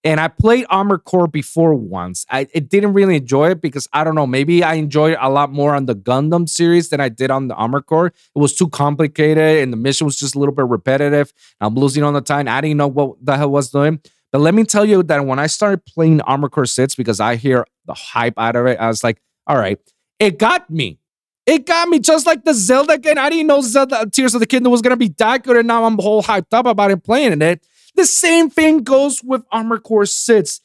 [0.06, 2.28] And I played Armored Core before once.
[2.30, 5.52] I it didn't really enjoy it because I don't know, maybe I enjoyed a lot
[5.52, 8.08] more on the Gundam series than I did on the Armored Core.
[8.08, 11.34] It was too complicated and the mission was just a little bit repetitive.
[11.60, 12.48] I'm losing all the time.
[12.48, 14.00] I didn't know what the hell was doing.
[14.32, 17.36] But let me tell you that when I started playing Armored Core 6, because I
[17.36, 19.80] hear the hype out of it, I was like, all right,
[20.20, 21.00] it got me.
[21.46, 23.18] It got me just like the Zelda game.
[23.18, 25.86] I didn't know Zelda Tears of the Kingdom was gonna be that good, and now
[25.86, 27.66] I'm whole hyped up about it playing it.
[27.96, 30.62] The same thing goes with Armored Core 6.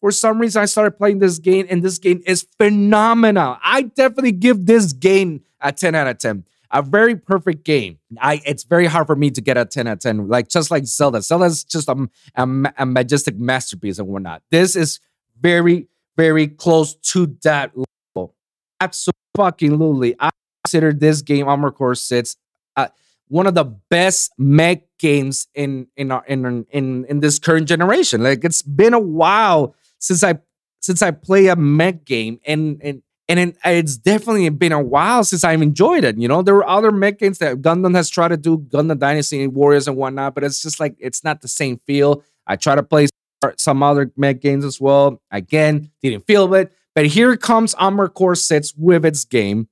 [0.00, 3.56] For some reason, I started playing this game, and this game is phenomenal.
[3.62, 6.44] I definitely give this game a 10 out of 10.
[6.70, 7.98] A very perfect game.
[8.20, 10.28] I it's very hard for me to get a 10 out of 10.
[10.28, 11.22] Like just like Zelda.
[11.22, 14.42] Zelda is just a, a, a majestic masterpiece and whatnot.
[14.50, 15.00] This is
[15.40, 18.34] very, very close to that level.
[18.80, 20.16] Absolutely.
[20.18, 20.30] I
[20.64, 22.36] consider this game, Armored Core 6,
[22.76, 22.88] uh,
[23.28, 28.22] one of the best mech games in in our in in in this current generation.
[28.22, 30.38] Like it's been a while since I
[30.80, 35.24] since I play a mech game, and and and it- it's definitely been a while
[35.24, 36.16] since I've enjoyed it.
[36.18, 39.42] You know, there were other mech games that Gundam has tried to do, Gundam Dynasty
[39.42, 42.22] and Warriors and whatnot, but it's just like it's not the same feel.
[42.46, 43.08] I try to play
[43.56, 45.20] some other mech games as well.
[45.30, 46.72] Again, didn't feel it.
[46.94, 49.68] But here comes Armored Core 6 with its game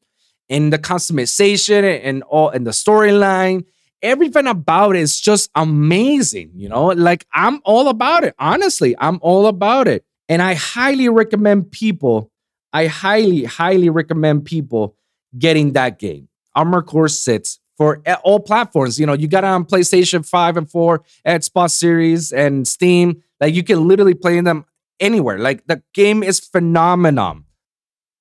[0.49, 3.65] and the customization and all and the storyline.
[4.03, 6.87] Everything about it is just amazing, you know.
[6.87, 8.35] Like I'm all about it.
[8.39, 10.05] Honestly, I'm all about it.
[10.29, 12.31] And I highly recommend people,
[12.73, 14.97] I highly, highly recommend people
[15.39, 16.29] getting that game.
[16.55, 18.99] Armored Core 6 for all platforms.
[18.99, 23.23] You know, you got it on PlayStation 5 and 4, Xbox Series, and Steam.
[23.41, 24.65] Like you can literally play them
[25.01, 25.39] anywhere.
[25.39, 27.41] Like the game is phenomenal.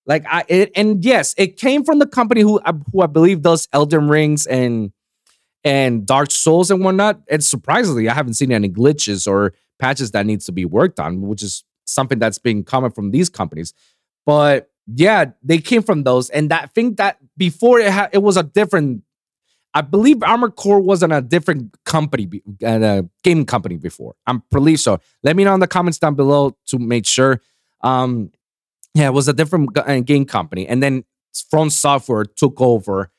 [0.05, 2.59] Like I it, and yes, it came from the company who
[2.91, 4.91] who I believe does Elden Rings and
[5.63, 7.21] and Dark Souls and whatnot.
[7.29, 11.21] And surprisingly, I haven't seen any glitches or patches that needs to be worked on,
[11.21, 13.73] which is something that's being common from these companies.
[14.25, 18.37] But yeah, they came from those, and that thing that before it had it was
[18.37, 19.03] a different.
[19.75, 24.13] I believe Armored Core wasn't a different company, be- a game company before.
[24.27, 24.99] I'm pretty sure.
[25.23, 27.41] Let me know in the comments down below to make sure.
[27.81, 28.31] Um,
[28.93, 33.11] yeah, it was a different uh, game company, and then FromSoftware took over,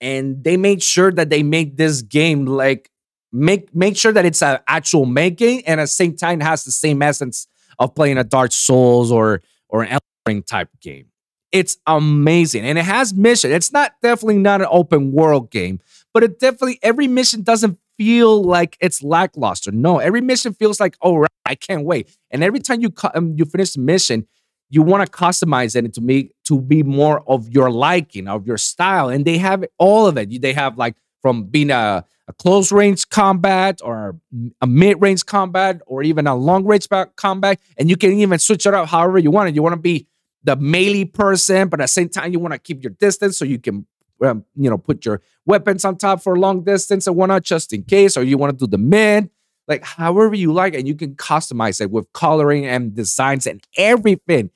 [0.00, 2.90] and they made sure that they made this game like
[3.32, 6.72] make make sure that it's an actual game, and at the same time has the
[6.72, 7.46] same essence
[7.78, 11.06] of playing a Dark Souls or or an Ring type game.
[11.52, 13.50] It's amazing, and it has mission.
[13.50, 15.80] It's not definitely not an open world game,
[16.12, 19.72] but it definitely every mission doesn't feel like it's lackluster.
[19.72, 22.16] No, every mission feels like oh, right, I can't wait.
[22.30, 24.26] And every time you um, you finish the mission,
[24.70, 28.56] you want to customize it to make to be more of your liking of your
[28.56, 30.40] style and they have all of it.
[30.40, 34.16] They have like from being a, a close range combat or
[34.60, 38.64] a mid range combat or even a long range combat and you can even switch
[38.64, 39.48] it up however you want.
[39.48, 40.06] It you want to be
[40.44, 43.44] the melee person but at the same time you want to keep your distance so
[43.44, 43.86] you can
[44.22, 47.82] um, you know put your weapons on top for long distance and whatnot just in
[47.82, 49.30] case or you want to do the mid
[49.66, 54.50] like however you like and you can customize it with coloring and designs and everything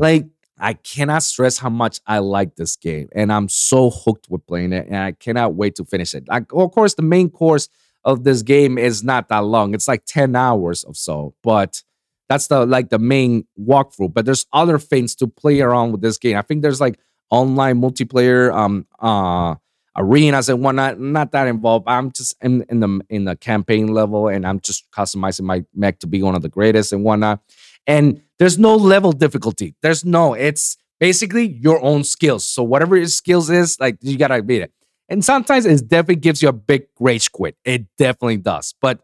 [0.00, 0.26] like
[0.58, 4.72] I cannot stress how much I like this game, and I'm so hooked with playing
[4.72, 6.28] it, and I cannot wait to finish it.
[6.28, 7.68] Like, of course, the main course
[8.04, 11.82] of this game is not that long; it's like ten hours or so, but
[12.28, 14.12] that's the like the main walkthrough.
[14.12, 16.36] But there's other things to play around with this game.
[16.36, 16.98] I think there's like
[17.30, 19.54] online multiplayer, um, uh,
[19.96, 21.00] arenas and whatnot.
[21.00, 21.86] Not that involved.
[21.88, 26.00] I'm just in, in the in the campaign level, and I'm just customizing my mech
[26.00, 27.40] to be one of the greatest and whatnot
[27.86, 29.74] and there's no level difficulty.
[29.82, 32.44] There's no, it's basically your own skills.
[32.44, 34.72] So whatever your skills is, like you gotta beat it.
[35.08, 37.56] And sometimes it definitely gives you a big rage quit.
[37.64, 38.74] It definitely does.
[38.80, 39.00] But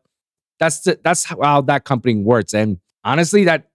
[0.60, 2.54] that's the, that's how that company works.
[2.54, 3.68] And honestly, that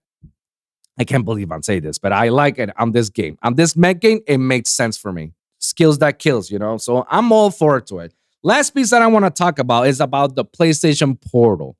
[0.98, 3.38] I can't believe I'm saying this, but I like it on this game.
[3.42, 5.32] On this mech game, it makes sense for me.
[5.58, 6.76] Skills that kills, you know.
[6.76, 8.14] So I'm all for it to it.
[8.42, 11.76] Last piece that I want to talk about is about the PlayStation Portal.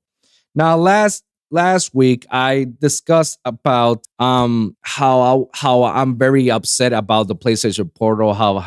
[0.55, 7.29] Now, last last week I discussed about um how I, how I'm very upset about
[7.29, 8.35] the PlayStation Portal.
[8.35, 8.65] How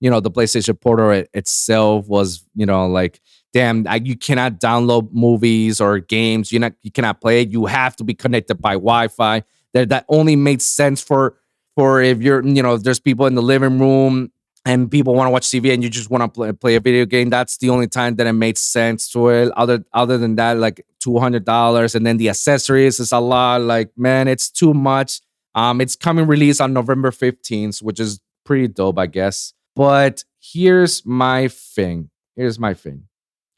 [0.00, 3.20] you know the PlayStation Portal it, itself was you know like
[3.52, 6.50] damn I, you cannot download movies or games.
[6.50, 7.50] You not you cannot play it.
[7.50, 9.44] You have to be connected by Wi-Fi.
[9.74, 11.36] That that only made sense for
[11.76, 14.30] for if you're, you know, there's people in the living room
[14.64, 17.04] and people want to watch TV and you just want to play, play a video
[17.04, 19.50] game, that's the only time that it makes sense to it.
[19.56, 23.62] Other other than that, like two hundred dollars, and then the accessories is a lot.
[23.62, 25.20] Like, man, it's too much.
[25.54, 29.52] Um, it's coming release on November fifteenth, which is pretty dope, I guess.
[29.74, 32.10] But here's my thing.
[32.36, 33.04] Here's my thing.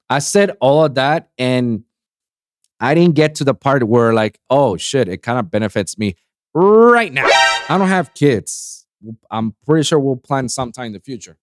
[0.09, 1.85] I said all of that, and
[2.81, 6.17] I didn't get to the part where, like, oh shit, it kind of benefits me
[6.55, 7.27] right now.
[7.69, 8.87] I don't have kids.
[9.31, 11.37] I'm pretty sure we'll plan sometime in the future.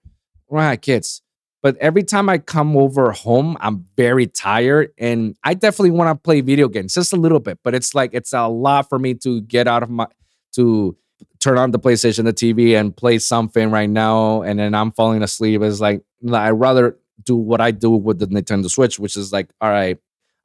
[0.51, 1.21] I don't have kids.
[1.61, 6.15] But every time I come over home, I'm very tired and I definitely want to
[6.15, 7.59] play video games just a little bit.
[7.63, 10.07] But it's like it's a lot for me to get out of my
[10.53, 10.97] to
[11.39, 15.23] turn on the PlayStation, the TV, and play something right now, and then I'm falling
[15.23, 15.61] asleep.
[15.61, 16.01] It's like
[16.31, 19.97] I'd rather do what I do with the Nintendo Switch, which is like, all right,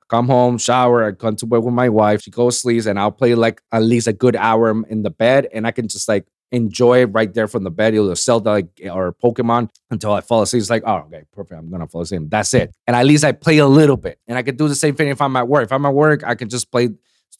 [0.08, 3.12] come home, shower, I come to bed with my wife, she goes sleeps, and I'll
[3.12, 6.26] play like at least a good hour in the bed, and I can just like
[6.52, 10.42] enjoy it right there from the bed, either Zelda like, or Pokemon until I fall
[10.42, 10.60] asleep.
[10.60, 11.58] It's like, oh, okay, perfect.
[11.58, 12.22] I'm gonna fall asleep.
[12.28, 12.74] That's it.
[12.86, 15.08] And at least I play a little bit, and I can do the same thing
[15.08, 15.64] if I'm at work.
[15.64, 16.90] If I'm at work, I can just play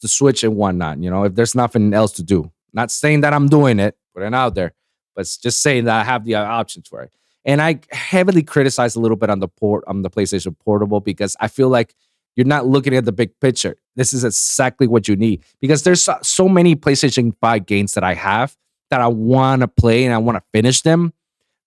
[0.01, 1.01] the Switch and whatnot.
[1.01, 2.51] You know, if there's nothing else to do.
[2.73, 4.73] Not saying that I'm doing it, putting it out there,
[5.15, 7.11] but just saying that I have the uh, options for it.
[7.45, 11.35] And I heavily criticize a little bit on the port on the PlayStation Portable because
[11.39, 11.95] I feel like
[12.35, 13.77] you're not looking at the big picture.
[13.95, 18.03] This is exactly what you need because there's so, so many PlayStation 5 games that
[18.03, 18.55] I have
[18.89, 21.13] that I want to play and I want to finish them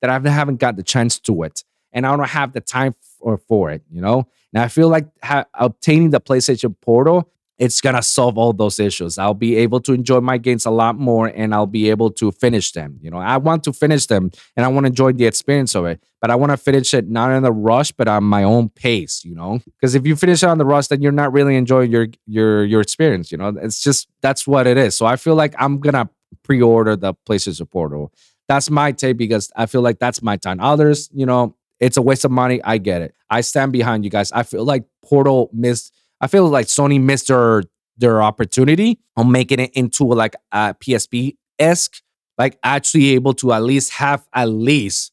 [0.00, 1.64] that I haven't got the chance to it.
[1.92, 4.26] And I don't have the time for, for it, you know?
[4.54, 9.18] And I feel like ha- obtaining the PlayStation Portal it's gonna solve all those issues.
[9.18, 12.32] I'll be able to enjoy my games a lot more, and I'll be able to
[12.32, 12.98] finish them.
[13.02, 15.84] You know, I want to finish them, and I want to enjoy the experience of
[15.84, 16.02] it.
[16.22, 19.22] But I want to finish it not in a rush, but on my own pace.
[19.26, 21.92] You know, because if you finish it on the rush, then you're not really enjoying
[21.92, 23.30] your your your experience.
[23.30, 24.96] You know, it's just that's what it is.
[24.96, 26.08] So I feel like I'm gonna
[26.42, 28.12] pre-order the PlayStation Portal.
[28.48, 30.60] That's my take because I feel like that's my time.
[30.60, 32.60] Others, you know, it's a waste of money.
[32.62, 33.14] I get it.
[33.30, 34.32] I stand behind you guys.
[34.32, 37.62] I feel like Portal missed I feel like Sony missed their
[37.96, 42.02] their opportunity on making it into like a PSP esque,
[42.38, 45.12] like actually able to at least have at least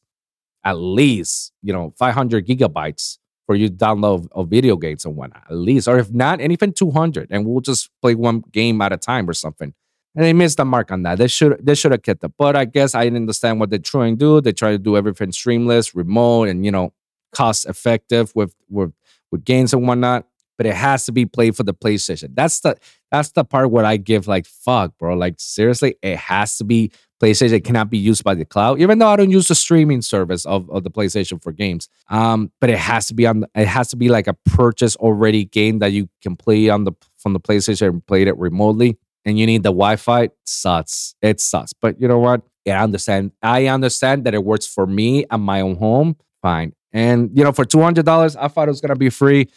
[0.64, 5.44] at least you know 500 gigabytes for you to download of video games and whatnot.
[5.48, 8.98] At least, or if not, anything 200, and we'll just play one game at a
[8.98, 9.72] time or something.
[10.18, 11.18] And they missed the mark on that.
[11.18, 12.32] They should they should have kept it.
[12.36, 14.40] But I guess I didn't understand what they're trying to do.
[14.40, 16.92] They try to do everything streamless, remote, and you know,
[17.30, 18.92] cost effective with with
[19.30, 20.26] with games and whatnot
[20.58, 22.34] but it has to be played for the PlayStation.
[22.34, 22.76] That's the
[23.10, 25.14] that's the part where I give like fuck, bro.
[25.14, 26.90] Like seriously, it has to be
[27.22, 27.52] PlayStation.
[27.52, 30.44] It cannot be used by the cloud, even though I don't use the streaming service
[30.44, 31.88] of, of the PlayStation for games.
[32.10, 33.46] Um, but it has to be on.
[33.54, 36.92] It has to be like a purchase already game that you can play on the
[37.16, 38.98] from the PlayStation and play it remotely.
[39.28, 40.22] And you need the Wi-Fi.
[40.22, 41.14] It sucks.
[41.20, 41.74] It sucks.
[41.74, 42.42] But you know what?
[42.66, 43.32] I understand.
[43.42, 46.16] I understand that it works for me at my own home.
[46.42, 46.72] Fine.
[46.92, 49.48] And you know, for two hundred dollars, I thought it was gonna be free.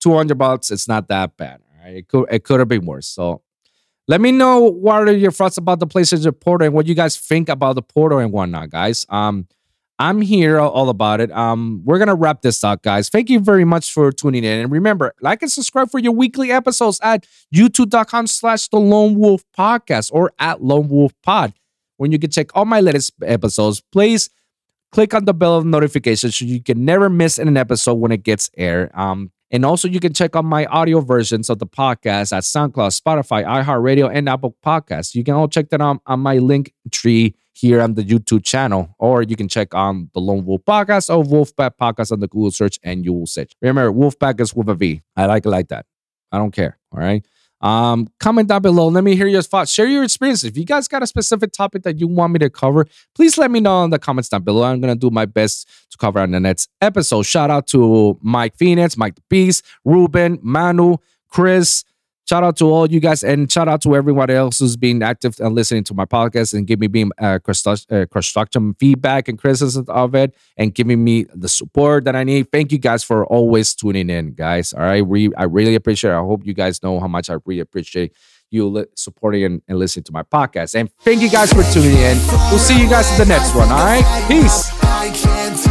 [0.00, 1.60] 200 bucks, it's not that bad.
[1.82, 1.96] Right.
[1.96, 3.06] It could it could have been worse.
[3.06, 3.42] So
[4.06, 7.16] let me know what are your thoughts about the PlayStation Portal and what you guys
[7.18, 9.04] think about the portal and whatnot, guys.
[9.10, 9.46] Um,
[9.98, 11.30] I'm here all about it.
[11.32, 13.08] Um, we're gonna wrap this up, guys.
[13.08, 14.60] Thank you very much for tuning in.
[14.60, 19.42] And remember, like and subscribe for your weekly episodes at youtube.com slash the lone wolf
[19.56, 21.52] podcast or at lone wolf pod.
[21.96, 24.30] When you can check all my latest episodes, please
[24.92, 28.22] click on the bell of notifications so you can never miss an episode when it
[28.22, 28.90] gets aired.
[28.94, 33.00] Um, and also, you can check out my audio versions of the podcast at SoundCloud,
[33.00, 35.14] Spotify, iHeartRadio, and Apple Podcasts.
[35.14, 38.94] You can all check that out on my link tree here on the YouTube channel,
[39.00, 42.52] or you can check on the Lone Wolf Podcast or Wolfpack Podcast on the Google
[42.52, 43.52] search, and you will search.
[43.60, 45.02] Remember, Wolfpack is with a V.
[45.16, 45.84] I like it like that.
[46.30, 46.78] I don't care.
[46.92, 47.24] All right.
[47.60, 48.86] Um, comment down below.
[48.86, 49.72] Let me hear your thoughts.
[49.72, 50.44] Share your experiences.
[50.44, 52.86] If you guys got a specific topic that you want me to cover,
[53.16, 54.62] please let me know in the comments down below.
[54.62, 57.24] I'm gonna do my best to cover on the next episode.
[57.24, 60.98] Shout out to Mike Phoenix, Mike the Beast, Ruben, Manu,
[61.28, 61.82] Chris.
[62.28, 65.36] Shout out to all you guys, and shout out to everyone else who's been active
[65.40, 67.38] and listening to my podcast and giving me uh,
[67.90, 72.52] uh, feedback and criticism of it, and giving me the support that I need.
[72.52, 74.74] Thank you guys for always tuning in, guys.
[74.74, 76.10] All right, we, I really appreciate.
[76.10, 76.16] it.
[76.16, 78.12] I hope you guys know how much I really appreciate
[78.50, 80.74] you li- supporting and, and listening to my podcast.
[80.74, 82.18] And thank you guys for tuning in.
[82.50, 83.70] We'll see you guys in the next one.
[83.70, 85.67] All right, peace.